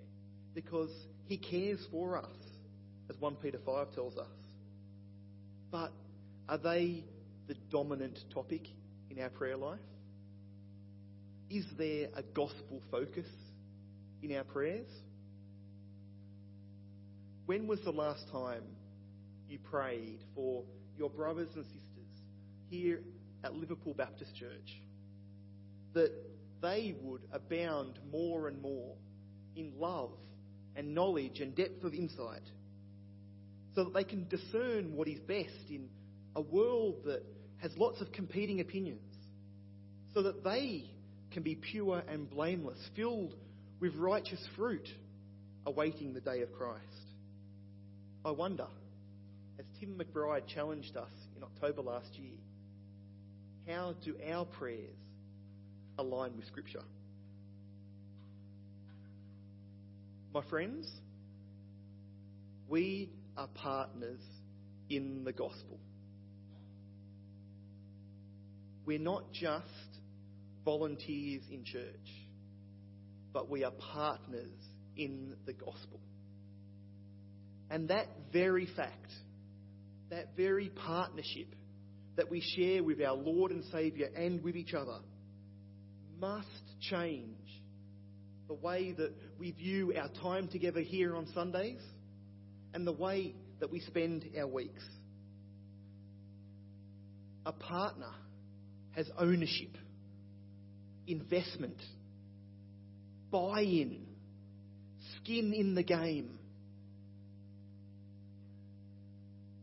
because 0.55 0.91
He 1.27 1.39
cares 1.39 1.81
for 1.91 2.19
us, 2.19 2.37
as 3.11 3.17
1 3.21 3.37
Peter 3.37 3.59
5 3.65 3.95
tells 3.95 4.17
us. 4.17 4.27
But 5.71 5.93
are 6.49 6.59
they 6.59 7.05
the 7.49 7.55
dominant 7.71 8.19
topic 8.33 8.63
in 9.11 9.21
our 9.21 9.29
prayer 9.29 9.57
life? 9.57 9.81
Is 11.51 11.65
there 11.79 12.09
a 12.15 12.23
gospel 12.23 12.83
focus 12.91 13.27
in 14.23 14.37
our 14.37 14.45
prayers? 14.45 14.89
When 17.47 17.67
was 17.67 17.81
the 17.85 17.91
last 17.91 18.25
time 18.31 18.63
you 19.49 19.59
prayed 19.59 20.19
for 20.35 20.65
your 20.99 21.09
brothers 21.09 21.49
and 21.55 21.65
sisters 21.65 22.13
here 22.69 23.01
at 23.43 23.55
Liverpool 23.55 23.95
Baptist 23.95 24.37
Church 24.37 24.83
that 25.95 26.13
they 26.61 26.95
would 27.03 27.23
abound 27.33 27.99
more 28.13 28.49
and 28.49 28.61
more 28.61 28.95
in 29.57 29.73
love 29.79 30.11
and 30.77 30.95
knowledge 30.95 31.41
and 31.41 31.55
depth 31.55 31.83
of 31.85 31.95
insight 31.95 32.43
so 33.75 33.85
that 33.85 33.95
they 33.95 34.05
can 34.05 34.29
discern 34.29 34.95
what 34.95 35.09
is 35.09 35.19
best 35.21 35.71
in 35.71 35.89
a 36.37 36.41
world 36.43 36.97
that 37.07 37.23
has 37.59 37.73
lots 37.77 38.01
of 38.01 38.13
competing 38.13 38.61
opinions, 38.61 39.01
so 40.15 40.23
that 40.23 40.45
they 40.45 40.91
can 41.33 41.43
be 41.43 41.55
pure 41.55 42.03
and 42.09 42.29
blameless, 42.31 42.79
filled 42.97 43.35
with 43.81 43.95
righteous 43.95 44.45
fruit, 44.57 44.89
awaiting 45.67 46.15
the 46.15 46.21
day 46.21 46.43
of 46.43 46.53
Christ. 46.53 46.83
I 48.25 48.31
wonder, 48.31 48.67
as 49.59 49.65
Tim 49.79 50.01
McBride 50.01 50.47
challenged 50.47 50.97
us 50.97 51.11
in 51.37 51.43
October 51.43 51.83
last 51.83 52.15
year, 52.15 52.39
how 53.67 53.95
do 54.05 54.15
our 54.31 54.45
prayers 54.45 54.97
align 55.99 56.37
with 56.37 56.47
Scripture? 56.47 56.83
My 60.35 60.43
friends, 60.49 60.91
we 62.69 63.11
are 63.37 63.49
partners 63.49 64.21
in 64.91 65.25
the 65.25 65.33
gospel. 65.33 65.79
We're 68.85 68.99
not 68.99 69.33
just 69.33 69.67
volunteers 70.69 71.45
in 71.51 71.65
church, 71.65 72.11
but 73.33 73.49
we 73.49 73.65
are 73.65 73.71
partners 73.71 74.53
in 74.99 75.35
the 75.47 75.55
gospel. 75.55 75.99
And 77.71 77.89
that 77.89 78.07
very 78.35 78.69
fact, 78.77 79.11
that 80.11 80.37
very 80.37 80.69
partnership 80.69 81.55
that 82.17 82.31
we 82.31 82.43
share 82.55 82.85
with 82.85 83.01
our 83.01 83.15
Lord 83.15 83.51
and 83.51 83.65
Saviour 83.73 84.11
and 84.15 84.45
with 84.45 84.57
each 84.57 84.75
other 84.75 84.99
must 86.21 86.47
change 86.83 87.63
the 88.47 88.53
way 88.53 88.93
that 88.93 89.15
we 89.39 89.53
view 89.53 89.95
our 89.99 90.11
time 90.21 90.49
together 90.49 90.81
here 90.81 91.17
on 91.17 91.29
Sundays 91.33 91.81
and 92.75 92.87
the 92.87 92.93
way 92.93 93.35
that 93.61 93.73
we 93.73 93.81
spend 93.81 94.23
our 94.39 94.47
weeks. 94.47 94.85
A 97.47 97.53
partner 97.53 98.13
has 98.91 99.09
ownership, 99.19 99.71
investment, 101.09 101.77
buy 103.31 103.63
in, 103.63 104.07
skin 105.17 105.53
in 105.53 105.75
the 105.75 105.83
game. 105.83 106.39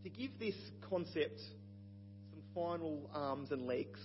To 0.03 0.09
give 0.09 0.31
this 0.39 0.55
concept 0.89 1.39
some 1.39 2.41
final 2.53 3.09
arms 3.13 3.51
and 3.51 3.65
legs, 3.65 3.99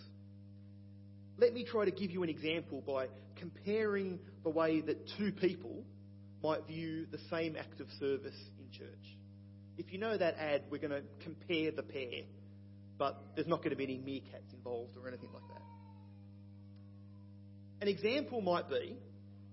let 1.38 1.54
me 1.54 1.64
try 1.64 1.84
to 1.86 1.90
give 1.90 2.10
you 2.10 2.22
an 2.22 2.28
example 2.28 2.82
by 2.86 3.06
comparing 3.36 4.18
the 4.44 4.50
way 4.50 4.80
that 4.82 4.98
two 5.18 5.32
people 5.32 5.82
might 6.42 6.66
view 6.66 7.06
the 7.10 7.18
same 7.30 7.56
act 7.56 7.80
of 7.80 7.86
service 7.98 8.36
in 8.58 8.78
church. 8.78 9.18
If 9.78 9.92
you 9.92 9.98
know 9.98 10.16
that 10.16 10.36
ad, 10.36 10.62
we're 10.70 10.78
going 10.78 10.90
to 10.90 11.02
compare 11.22 11.70
the 11.70 11.82
pair, 11.82 12.24
but 12.98 13.22
there's 13.34 13.48
not 13.48 13.58
going 13.58 13.70
to 13.70 13.76
be 13.76 13.84
any 13.84 13.96
meerkats 13.96 14.52
involved 14.52 14.96
or 14.96 15.08
anything 15.08 15.30
like 15.32 15.46
that. 15.48 15.62
An 17.80 17.88
example 17.88 18.40
might 18.40 18.68
be 18.68 18.96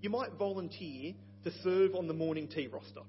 you 0.02 0.10
might 0.10 0.34
volunteer 0.34 1.14
to 1.44 1.52
serve 1.64 1.96
on 1.96 2.08
the 2.08 2.14
morning 2.14 2.48
tea 2.48 2.68
roster. 2.68 3.02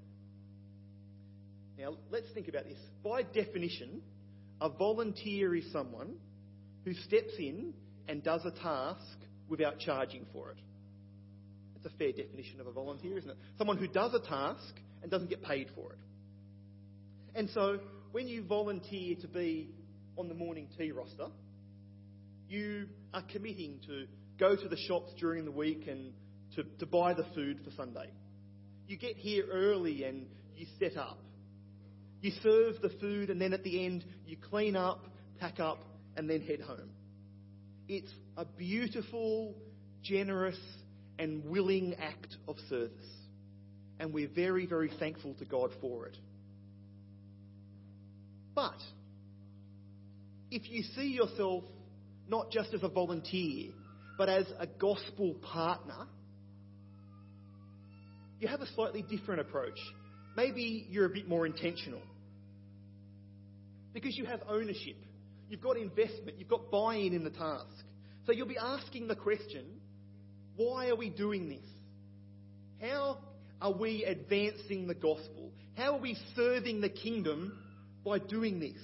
Now, 1.79 1.97
let's 2.11 2.31
think 2.33 2.49
about 2.49 2.65
this. 2.65 2.79
By 3.05 3.23
definition, 3.23 4.03
a 4.61 4.69
volunteer 4.69 5.55
is 5.55 5.71
someone 5.73 6.15
who 6.85 6.95
steps 6.95 7.35
in 7.39 7.75
and 8.09 8.23
does 8.23 8.45
a 8.45 8.51
task 8.51 9.19
without 9.49 9.79
charging 9.79 10.27
for 10.33 10.51
it. 10.51 10.59
That's 11.75 11.95
a 11.95 11.99
fair 11.99 12.13
definition 12.13 12.61
of 12.61 12.67
a 12.67 12.73
volunteer, 12.73 13.19
isn't 13.19 13.31
it? 13.31 13.37
Someone 13.59 13.77
who 13.77 13.87
does 13.87 14.15
a 14.15 14.21
task 14.21 14.75
and 15.03 15.11
doesn't 15.11 15.31
get 15.31 15.43
paid 15.43 15.69
for 15.75 15.93
it. 15.93 15.99
And 17.35 17.49
so, 17.51 17.79
when 18.11 18.27
you 18.27 18.43
volunteer 18.43 19.15
to 19.21 19.29
be 19.29 19.69
on 20.17 20.29
the 20.29 20.35
morning 20.35 20.67
tea 20.77 20.91
roster, 20.91 21.27
you 22.49 22.87
are 23.15 23.23
committing 23.31 23.79
to 23.87 24.07
go 24.39 24.57
to 24.57 24.69
the 24.69 24.77
shops 24.77 25.13
during 25.19 25.45
the 25.45 25.51
week 25.51 25.87
and 25.89 26.13
to, 26.57 26.65
to 26.79 26.87
buy 26.87 27.15
the 27.15 27.27
food 27.35 27.61
for 27.65 27.71
Sunday. 27.77 28.11
You 28.87 28.97
get 28.97 29.17
here 29.17 29.45
early 29.51 30.05
and 30.05 30.27
you 30.57 30.67
set 30.79 30.97
up. 30.97 31.19
You 32.21 32.33
serve 32.43 32.81
the 32.83 32.91
food, 33.01 33.31
and 33.31 33.41
then 33.41 33.53
at 33.53 33.63
the 33.63 33.87
end, 33.87 34.05
you 34.27 34.37
clean 34.37 34.75
up, 34.75 35.05
pack 35.39 35.61
up, 35.61 35.79
and 36.17 36.29
then 36.29 36.41
head 36.41 36.61
home. 36.61 36.91
It's 37.87 38.11
a 38.37 38.45
beautiful, 38.45 39.55
generous, 40.03 40.59
and 41.19 41.45
willing 41.45 41.95
act 41.95 42.37
of 42.49 42.57
service. 42.69 43.07
And 44.01 44.13
we're 44.13 44.29
very, 44.29 44.67
very 44.67 44.91
thankful 44.99 45.35
to 45.35 45.45
God 45.45 45.71
for 45.81 46.07
it. 46.07 46.17
But 48.55 48.79
if 50.51 50.69
you 50.69 50.83
see 50.97 51.09
yourself 51.09 51.63
not 52.29 52.51
just 52.51 52.75
as 52.75 52.83
a 52.83 52.89
volunteer, 52.89 53.71
but 54.19 54.29
as 54.29 54.47
a 54.59 54.67
gospel 54.67 55.35
partner, 55.41 56.09
you 58.41 58.49
have 58.49 58.61
a 58.61 58.67
slightly 58.75 59.03
different 59.03 59.41
approach. 59.41 59.79
Maybe 60.37 60.87
you're 60.91 61.07
a 61.07 61.11
bit 61.11 61.29
more 61.29 61.47
intentional. 61.47 62.03
Because 63.95 64.19
you 64.19 64.27
have 64.27 64.41
ownership, 64.49 64.97
you've 65.49 65.61
got 65.61 65.77
investment, 65.77 66.39
you've 66.39 66.49
got 66.49 66.71
buy 66.71 66.97
in 66.97 67.15
in 67.15 67.23
the 67.23 67.31
task. 67.31 67.67
So 68.27 68.33
you'll 68.33 68.49
be 68.49 68.59
asking 68.59 69.09
the 69.09 69.17
question 69.17 69.65
why 70.57 70.89
are 70.89 70.97
we 70.97 71.09
doing 71.09 71.49
this? 71.49 71.65
How 72.81 73.19
are 73.63 73.73
we 73.73 74.05
advancing 74.05 74.89
the 74.89 74.95
gospel? 74.95 75.53
How 75.77 75.95
are 75.95 76.01
we 76.01 76.17
serving 76.35 76.81
the 76.81 76.89
kingdom 76.89 77.57
by 78.05 78.19
doing 78.19 78.59
this? 78.59 78.83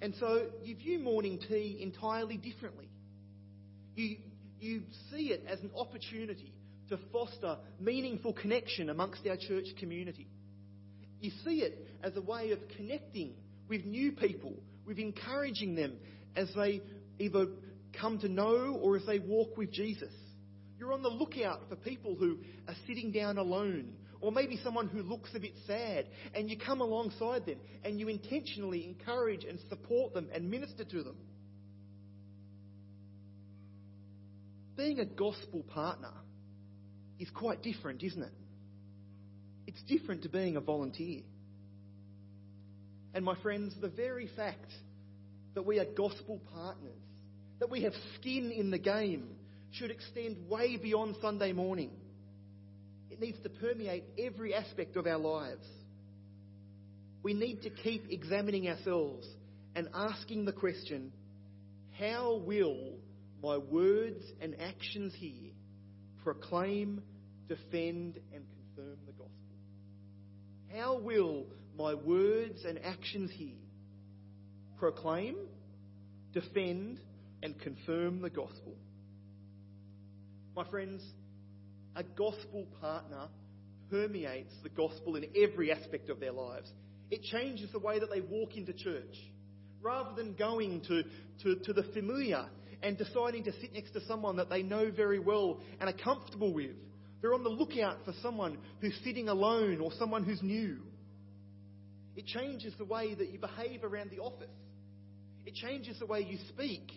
And 0.00 0.14
so 0.18 0.46
you 0.64 0.74
view 0.76 0.98
morning 0.98 1.38
tea 1.46 1.78
entirely 1.82 2.38
differently. 2.38 2.88
You, 3.94 4.16
you 4.60 4.82
see 5.10 5.32
it 5.32 5.44
as 5.48 5.60
an 5.60 5.70
opportunity 5.76 6.52
to 6.88 6.98
foster 7.12 7.56
meaningful 7.80 8.32
connection 8.32 8.90
amongst 8.90 9.26
our 9.26 9.36
church 9.36 9.66
community. 9.78 10.28
You 11.20 11.30
see 11.44 11.60
it 11.60 11.86
as 12.02 12.16
a 12.16 12.20
way 12.20 12.50
of 12.50 12.58
connecting 12.76 13.34
with 13.68 13.84
new 13.84 14.12
people, 14.12 14.54
with 14.86 14.98
encouraging 14.98 15.74
them 15.74 15.94
as 16.36 16.48
they 16.56 16.82
either 17.18 17.46
come 17.98 18.18
to 18.20 18.28
know 18.28 18.78
or 18.82 18.96
as 18.96 19.06
they 19.06 19.18
walk 19.18 19.56
with 19.56 19.70
Jesus. 19.72 20.12
You're 20.78 20.92
on 20.92 21.02
the 21.02 21.08
lookout 21.08 21.60
for 21.68 21.76
people 21.76 22.16
who 22.18 22.38
are 22.66 22.74
sitting 22.86 23.12
down 23.12 23.38
alone, 23.38 23.92
or 24.20 24.32
maybe 24.32 24.58
someone 24.64 24.88
who 24.88 25.02
looks 25.02 25.30
a 25.34 25.40
bit 25.40 25.52
sad, 25.66 26.06
and 26.34 26.50
you 26.50 26.58
come 26.58 26.80
alongside 26.80 27.46
them 27.46 27.58
and 27.84 28.00
you 28.00 28.08
intentionally 28.08 28.84
encourage 28.84 29.44
and 29.44 29.58
support 29.68 30.14
them 30.14 30.28
and 30.34 30.50
minister 30.50 30.84
to 30.84 31.02
them. 31.02 31.16
Being 34.76 35.00
a 35.00 35.04
gospel 35.04 35.62
partner 35.62 36.12
is 37.18 37.28
quite 37.30 37.62
different, 37.62 38.02
isn't 38.02 38.22
it? 38.22 38.32
It's 39.66 39.82
different 39.82 40.22
to 40.22 40.28
being 40.28 40.56
a 40.56 40.60
volunteer. 40.60 41.22
And 43.14 43.24
my 43.24 43.36
friends, 43.42 43.74
the 43.80 43.88
very 43.88 44.28
fact 44.34 44.72
that 45.54 45.66
we 45.66 45.78
are 45.78 45.84
gospel 45.84 46.40
partners, 46.52 46.98
that 47.60 47.70
we 47.70 47.82
have 47.82 47.92
skin 48.18 48.50
in 48.50 48.70
the 48.70 48.78
game, 48.78 49.36
should 49.72 49.90
extend 49.90 50.48
way 50.48 50.76
beyond 50.76 51.16
Sunday 51.20 51.52
morning. 51.52 51.90
It 53.10 53.20
needs 53.20 53.38
to 53.42 53.50
permeate 53.50 54.04
every 54.18 54.54
aspect 54.54 54.96
of 54.96 55.06
our 55.06 55.18
lives. 55.18 55.66
We 57.22 57.34
need 57.34 57.62
to 57.62 57.70
keep 57.70 58.10
examining 58.10 58.68
ourselves 58.68 59.26
and 59.76 59.88
asking 59.94 60.46
the 60.46 60.52
question 60.52 61.12
how 61.98 62.42
will 62.44 62.91
my 63.42 63.58
words 63.58 64.22
and 64.40 64.54
actions 64.60 65.12
here 65.16 65.50
proclaim, 66.22 67.02
defend, 67.48 68.20
and 68.32 68.44
confirm 68.76 68.96
the 69.04 69.12
gospel? 69.12 69.32
How 70.74 70.98
will 70.98 71.46
my 71.76 71.94
words 71.94 72.64
and 72.64 72.78
actions 72.84 73.30
here 73.34 73.58
proclaim, 74.78 75.36
defend, 76.32 77.00
and 77.42 77.58
confirm 77.60 78.22
the 78.22 78.30
gospel? 78.30 78.76
My 80.54 80.64
friends, 80.70 81.02
a 81.96 82.04
gospel 82.04 82.66
partner 82.80 83.28
permeates 83.90 84.54
the 84.62 84.68
gospel 84.68 85.16
in 85.16 85.26
every 85.36 85.72
aspect 85.72 86.08
of 86.10 86.20
their 86.20 86.32
lives. 86.32 86.70
It 87.10 87.22
changes 87.22 87.70
the 87.72 87.78
way 87.78 87.98
that 87.98 88.10
they 88.10 88.20
walk 88.20 88.56
into 88.56 88.72
church. 88.72 89.16
Rather 89.82 90.14
than 90.14 90.34
going 90.34 90.80
to, 90.82 91.02
to, 91.42 91.56
to 91.64 91.72
the 91.72 91.82
familiar 91.92 92.46
and 92.82 92.98
deciding 92.98 93.44
to 93.44 93.52
sit 93.60 93.72
next 93.72 93.92
to 93.92 94.04
someone 94.06 94.36
that 94.36 94.50
they 94.50 94.62
know 94.62 94.90
very 94.90 95.18
well 95.18 95.60
and 95.80 95.88
are 95.88 96.04
comfortable 96.04 96.52
with, 96.52 96.76
they're 97.20 97.34
on 97.34 97.44
the 97.44 97.50
lookout 97.50 97.98
for 98.04 98.12
someone 98.20 98.58
who's 98.80 98.98
sitting 99.04 99.28
alone 99.28 99.80
or 99.80 99.92
someone 99.98 100.24
who's 100.24 100.42
new. 100.42 100.78
It 102.16 102.26
changes 102.26 102.74
the 102.78 102.84
way 102.84 103.14
that 103.14 103.30
you 103.30 103.38
behave 103.38 103.84
around 103.84 104.10
the 104.10 104.18
office. 104.18 104.50
It 105.46 105.54
changes 105.54 105.98
the 105.98 106.06
way 106.06 106.20
you 106.20 106.38
speak, 106.48 106.90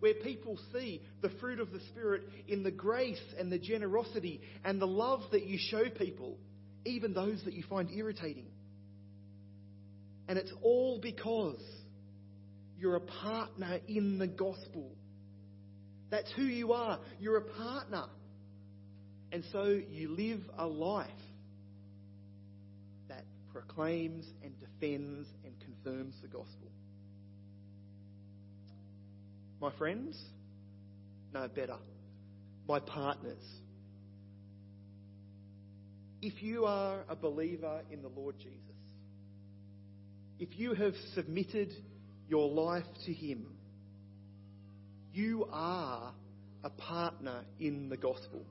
where 0.00 0.14
people 0.14 0.58
see 0.72 1.00
the 1.20 1.30
fruit 1.40 1.60
of 1.60 1.70
the 1.72 1.80
Spirit 1.92 2.22
in 2.48 2.62
the 2.64 2.70
grace 2.70 3.22
and 3.38 3.50
the 3.50 3.58
generosity 3.58 4.40
and 4.64 4.80
the 4.80 4.86
love 4.86 5.20
that 5.30 5.46
you 5.46 5.58
show 5.70 5.88
people, 5.88 6.36
even 6.84 7.14
those 7.14 7.40
that 7.44 7.54
you 7.54 7.62
find 7.70 7.88
irritating. 7.90 8.46
And 10.28 10.38
it's 10.38 10.52
all 10.62 10.98
because 11.00 11.62
you're 12.78 12.96
a 12.96 13.00
partner 13.00 13.78
in 13.86 14.18
the 14.18 14.26
gospel. 14.26 14.90
That's 16.12 16.30
who 16.36 16.42
you 16.42 16.74
are. 16.74 17.00
You're 17.18 17.38
a 17.38 17.40
partner. 17.40 18.04
And 19.32 19.42
so 19.50 19.80
you 19.90 20.10
live 20.10 20.42
a 20.58 20.66
life 20.66 21.08
that 23.08 23.24
proclaims 23.50 24.26
and 24.44 24.52
defends 24.60 25.26
and 25.42 25.54
confirms 25.58 26.14
the 26.20 26.28
gospel. 26.28 26.70
My 29.58 29.72
friends, 29.78 30.22
no 31.32 31.48
better. 31.48 31.78
My 32.68 32.78
partners. 32.78 33.42
If 36.20 36.42
you 36.42 36.66
are 36.66 37.04
a 37.08 37.16
believer 37.16 37.80
in 37.90 38.02
the 38.02 38.08
Lord 38.08 38.36
Jesus, 38.36 38.60
if 40.38 40.58
you 40.58 40.74
have 40.74 40.92
submitted 41.14 41.72
your 42.28 42.50
life 42.50 42.84
to 43.06 43.14
Him, 43.14 43.46
you 45.12 45.46
are 45.52 46.12
a 46.64 46.70
partner 46.70 47.42
in 47.60 47.88
the 47.88 47.96
gospel. 47.96 48.44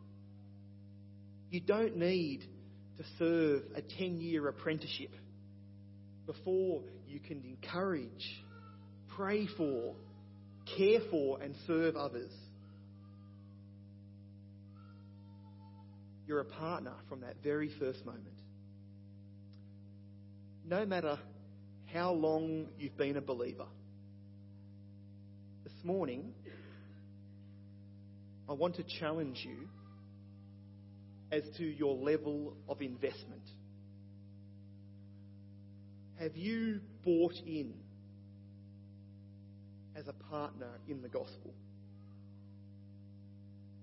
You 1.50 1.62
don't 1.62 1.98
need 1.98 2.42
to 2.98 3.04
serve 3.18 3.64
a 3.76 3.82
10 3.82 4.22
year 4.22 4.48
apprenticeship 4.48 5.12
before 6.26 6.82
you 7.08 7.20
can 7.20 7.44
encourage, 7.44 8.44
pray 9.16 9.48
for, 9.58 9.96
care 10.78 11.00
for, 11.10 11.42
and 11.42 11.56
serve 11.68 11.96
others. 11.96 12.32
You're 16.28 16.42
a 16.42 16.46
partner 16.46 16.94
from 17.10 17.22
that 17.22 17.38
very 17.44 17.72
first 17.80 18.06
moment. 18.06 18.28
No 20.66 20.86
matter 20.86 21.18
how 21.92 22.14
long 22.14 22.68
you've 22.80 22.98
been 22.98 23.18
a 23.18 23.22
believer, 23.22 23.66
this 25.64 25.74
morning, 25.84 26.34
I 28.52 28.54
want 28.54 28.76
to 28.76 28.84
challenge 29.00 29.48
you 29.48 29.70
as 31.32 31.44
to 31.56 31.64
your 31.64 31.96
level 31.96 32.54
of 32.68 32.82
investment. 32.82 33.44
Have 36.20 36.36
you 36.36 36.82
bought 37.06 37.36
in 37.48 37.74
as 39.96 40.10
a 40.10 40.14
partner 40.30 40.68
in 40.90 41.02
the 41.02 41.08
gospel? 41.08 41.54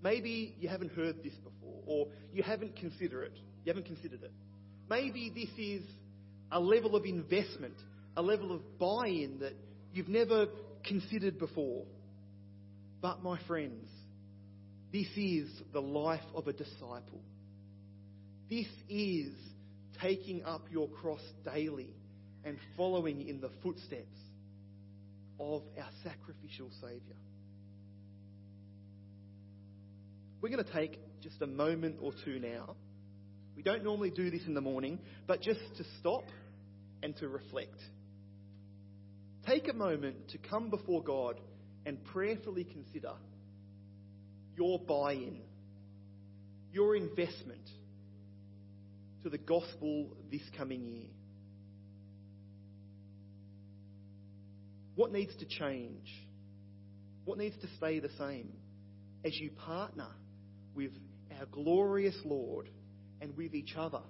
Maybe 0.05 0.55
you 0.61 0.69
haven't 0.69 0.93
heard 0.93 1.23
this 1.25 1.33
before, 1.37 1.83
or 1.87 2.09
you 2.35 2.43
haven't 2.43 2.77
considered 2.77 3.23
it. 3.23 3.39
You 3.65 3.73
haven't 3.73 3.87
considered 3.87 4.23
it. 4.23 4.33
Maybe 4.91 5.33
this 5.35 5.49
is 5.59 5.83
a 6.53 6.61
level 6.61 6.95
of 6.95 7.07
investment, 7.07 7.77
a 8.19 8.23
level 8.23 8.53
of 8.53 8.79
buy-in 8.79 9.39
that 9.41 9.55
you've 9.95 10.11
never 10.11 10.45
considered 10.85 11.39
before. 11.39 11.87
But 13.01 13.23
my 13.23 13.39
friends, 13.47 13.89
this 14.93 15.09
is 15.17 15.49
the 15.73 15.81
life 15.81 16.21
of 16.35 16.49
a 16.49 16.53
disciple. 16.53 17.21
This 18.49 18.67
is 18.89 19.33
taking 20.01 20.45
up 20.45 20.63
your 20.71 20.89
cross 20.89 21.21
daily 21.45 21.95
and 22.45 22.57
following 22.77 23.29
in 23.29 23.41
the 23.41 23.51
footsteps 23.63 24.17
of 25.39 25.63
our 25.79 25.91
sacrificial 26.03 26.71
Saviour. 26.81 27.17
We're 30.41 30.51
going 30.51 30.65
to 30.65 30.73
take 30.73 30.99
just 31.21 31.43
a 31.43 31.47
moment 31.47 31.97
or 32.01 32.13
two 32.25 32.39
now. 32.39 32.77
We 33.57 33.63
don't 33.63 33.85
normally 33.85 34.11
do 34.11 34.31
this 34.31 34.43
in 34.47 34.55
the 34.55 34.61
morning, 34.61 35.01
but 35.27 35.43
just 35.43 35.61
to 35.77 35.85
stop 35.99 36.25
and 37.03 37.17
to 37.17 37.29
reflect. 37.29 37.79
Take 39.47 39.69
a 39.69 39.73
moment 39.73 40.29
to 40.31 40.39
come 40.39 40.71
before 40.71 41.03
God 41.03 41.41
and 41.85 42.03
prayerfully 42.05 42.65
consider 42.65 43.13
your 44.59 44.79
buy 44.81 45.13
in, 45.13 45.39
your 46.73 46.97
investment 46.97 47.69
to 49.23 49.31
the 49.31 49.39
gospel 49.39 50.09
this 50.31 50.43
coming 50.57 50.85
year. 50.85 51.11
What 54.97 55.13
needs 55.13 55.35
to 55.37 55.47
change? 55.47 56.09
What 57.25 57.39
needs 57.39 57.57
to 57.63 57.69
stay 57.77 58.01
the 58.01 58.11
same 58.19 58.53
as 59.25 59.39
you 59.39 59.51
partner 59.51 60.09
with 60.75 60.91
our 61.39 61.47
glorious 61.47 62.17
Lord 62.25 62.69
and 63.21 63.37
with 63.37 63.55
each 63.55 63.75
other 63.77 64.01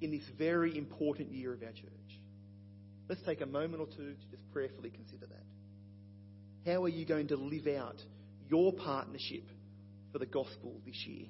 in 0.00 0.10
this 0.10 0.24
very 0.36 0.76
important 0.76 1.32
year 1.32 1.52
of 1.54 1.62
our 1.62 1.70
church? 1.70 2.20
Let's 3.08 3.22
take 3.22 3.42
a 3.42 3.46
moment 3.46 3.80
or 3.80 3.86
two 3.86 4.14
to 4.14 4.30
just 4.30 4.42
prayerfully 4.52 4.90
consider 4.90 5.26
that. 5.26 6.70
How 6.70 6.82
are 6.84 6.88
you 6.88 7.06
going 7.06 7.28
to 7.28 7.36
live 7.36 7.68
out 7.68 8.02
your 8.48 8.72
partnership 8.72 9.44
for 10.12 10.18
the 10.18 10.26
gospel 10.26 10.80
this 10.86 11.06
year? 11.06 11.26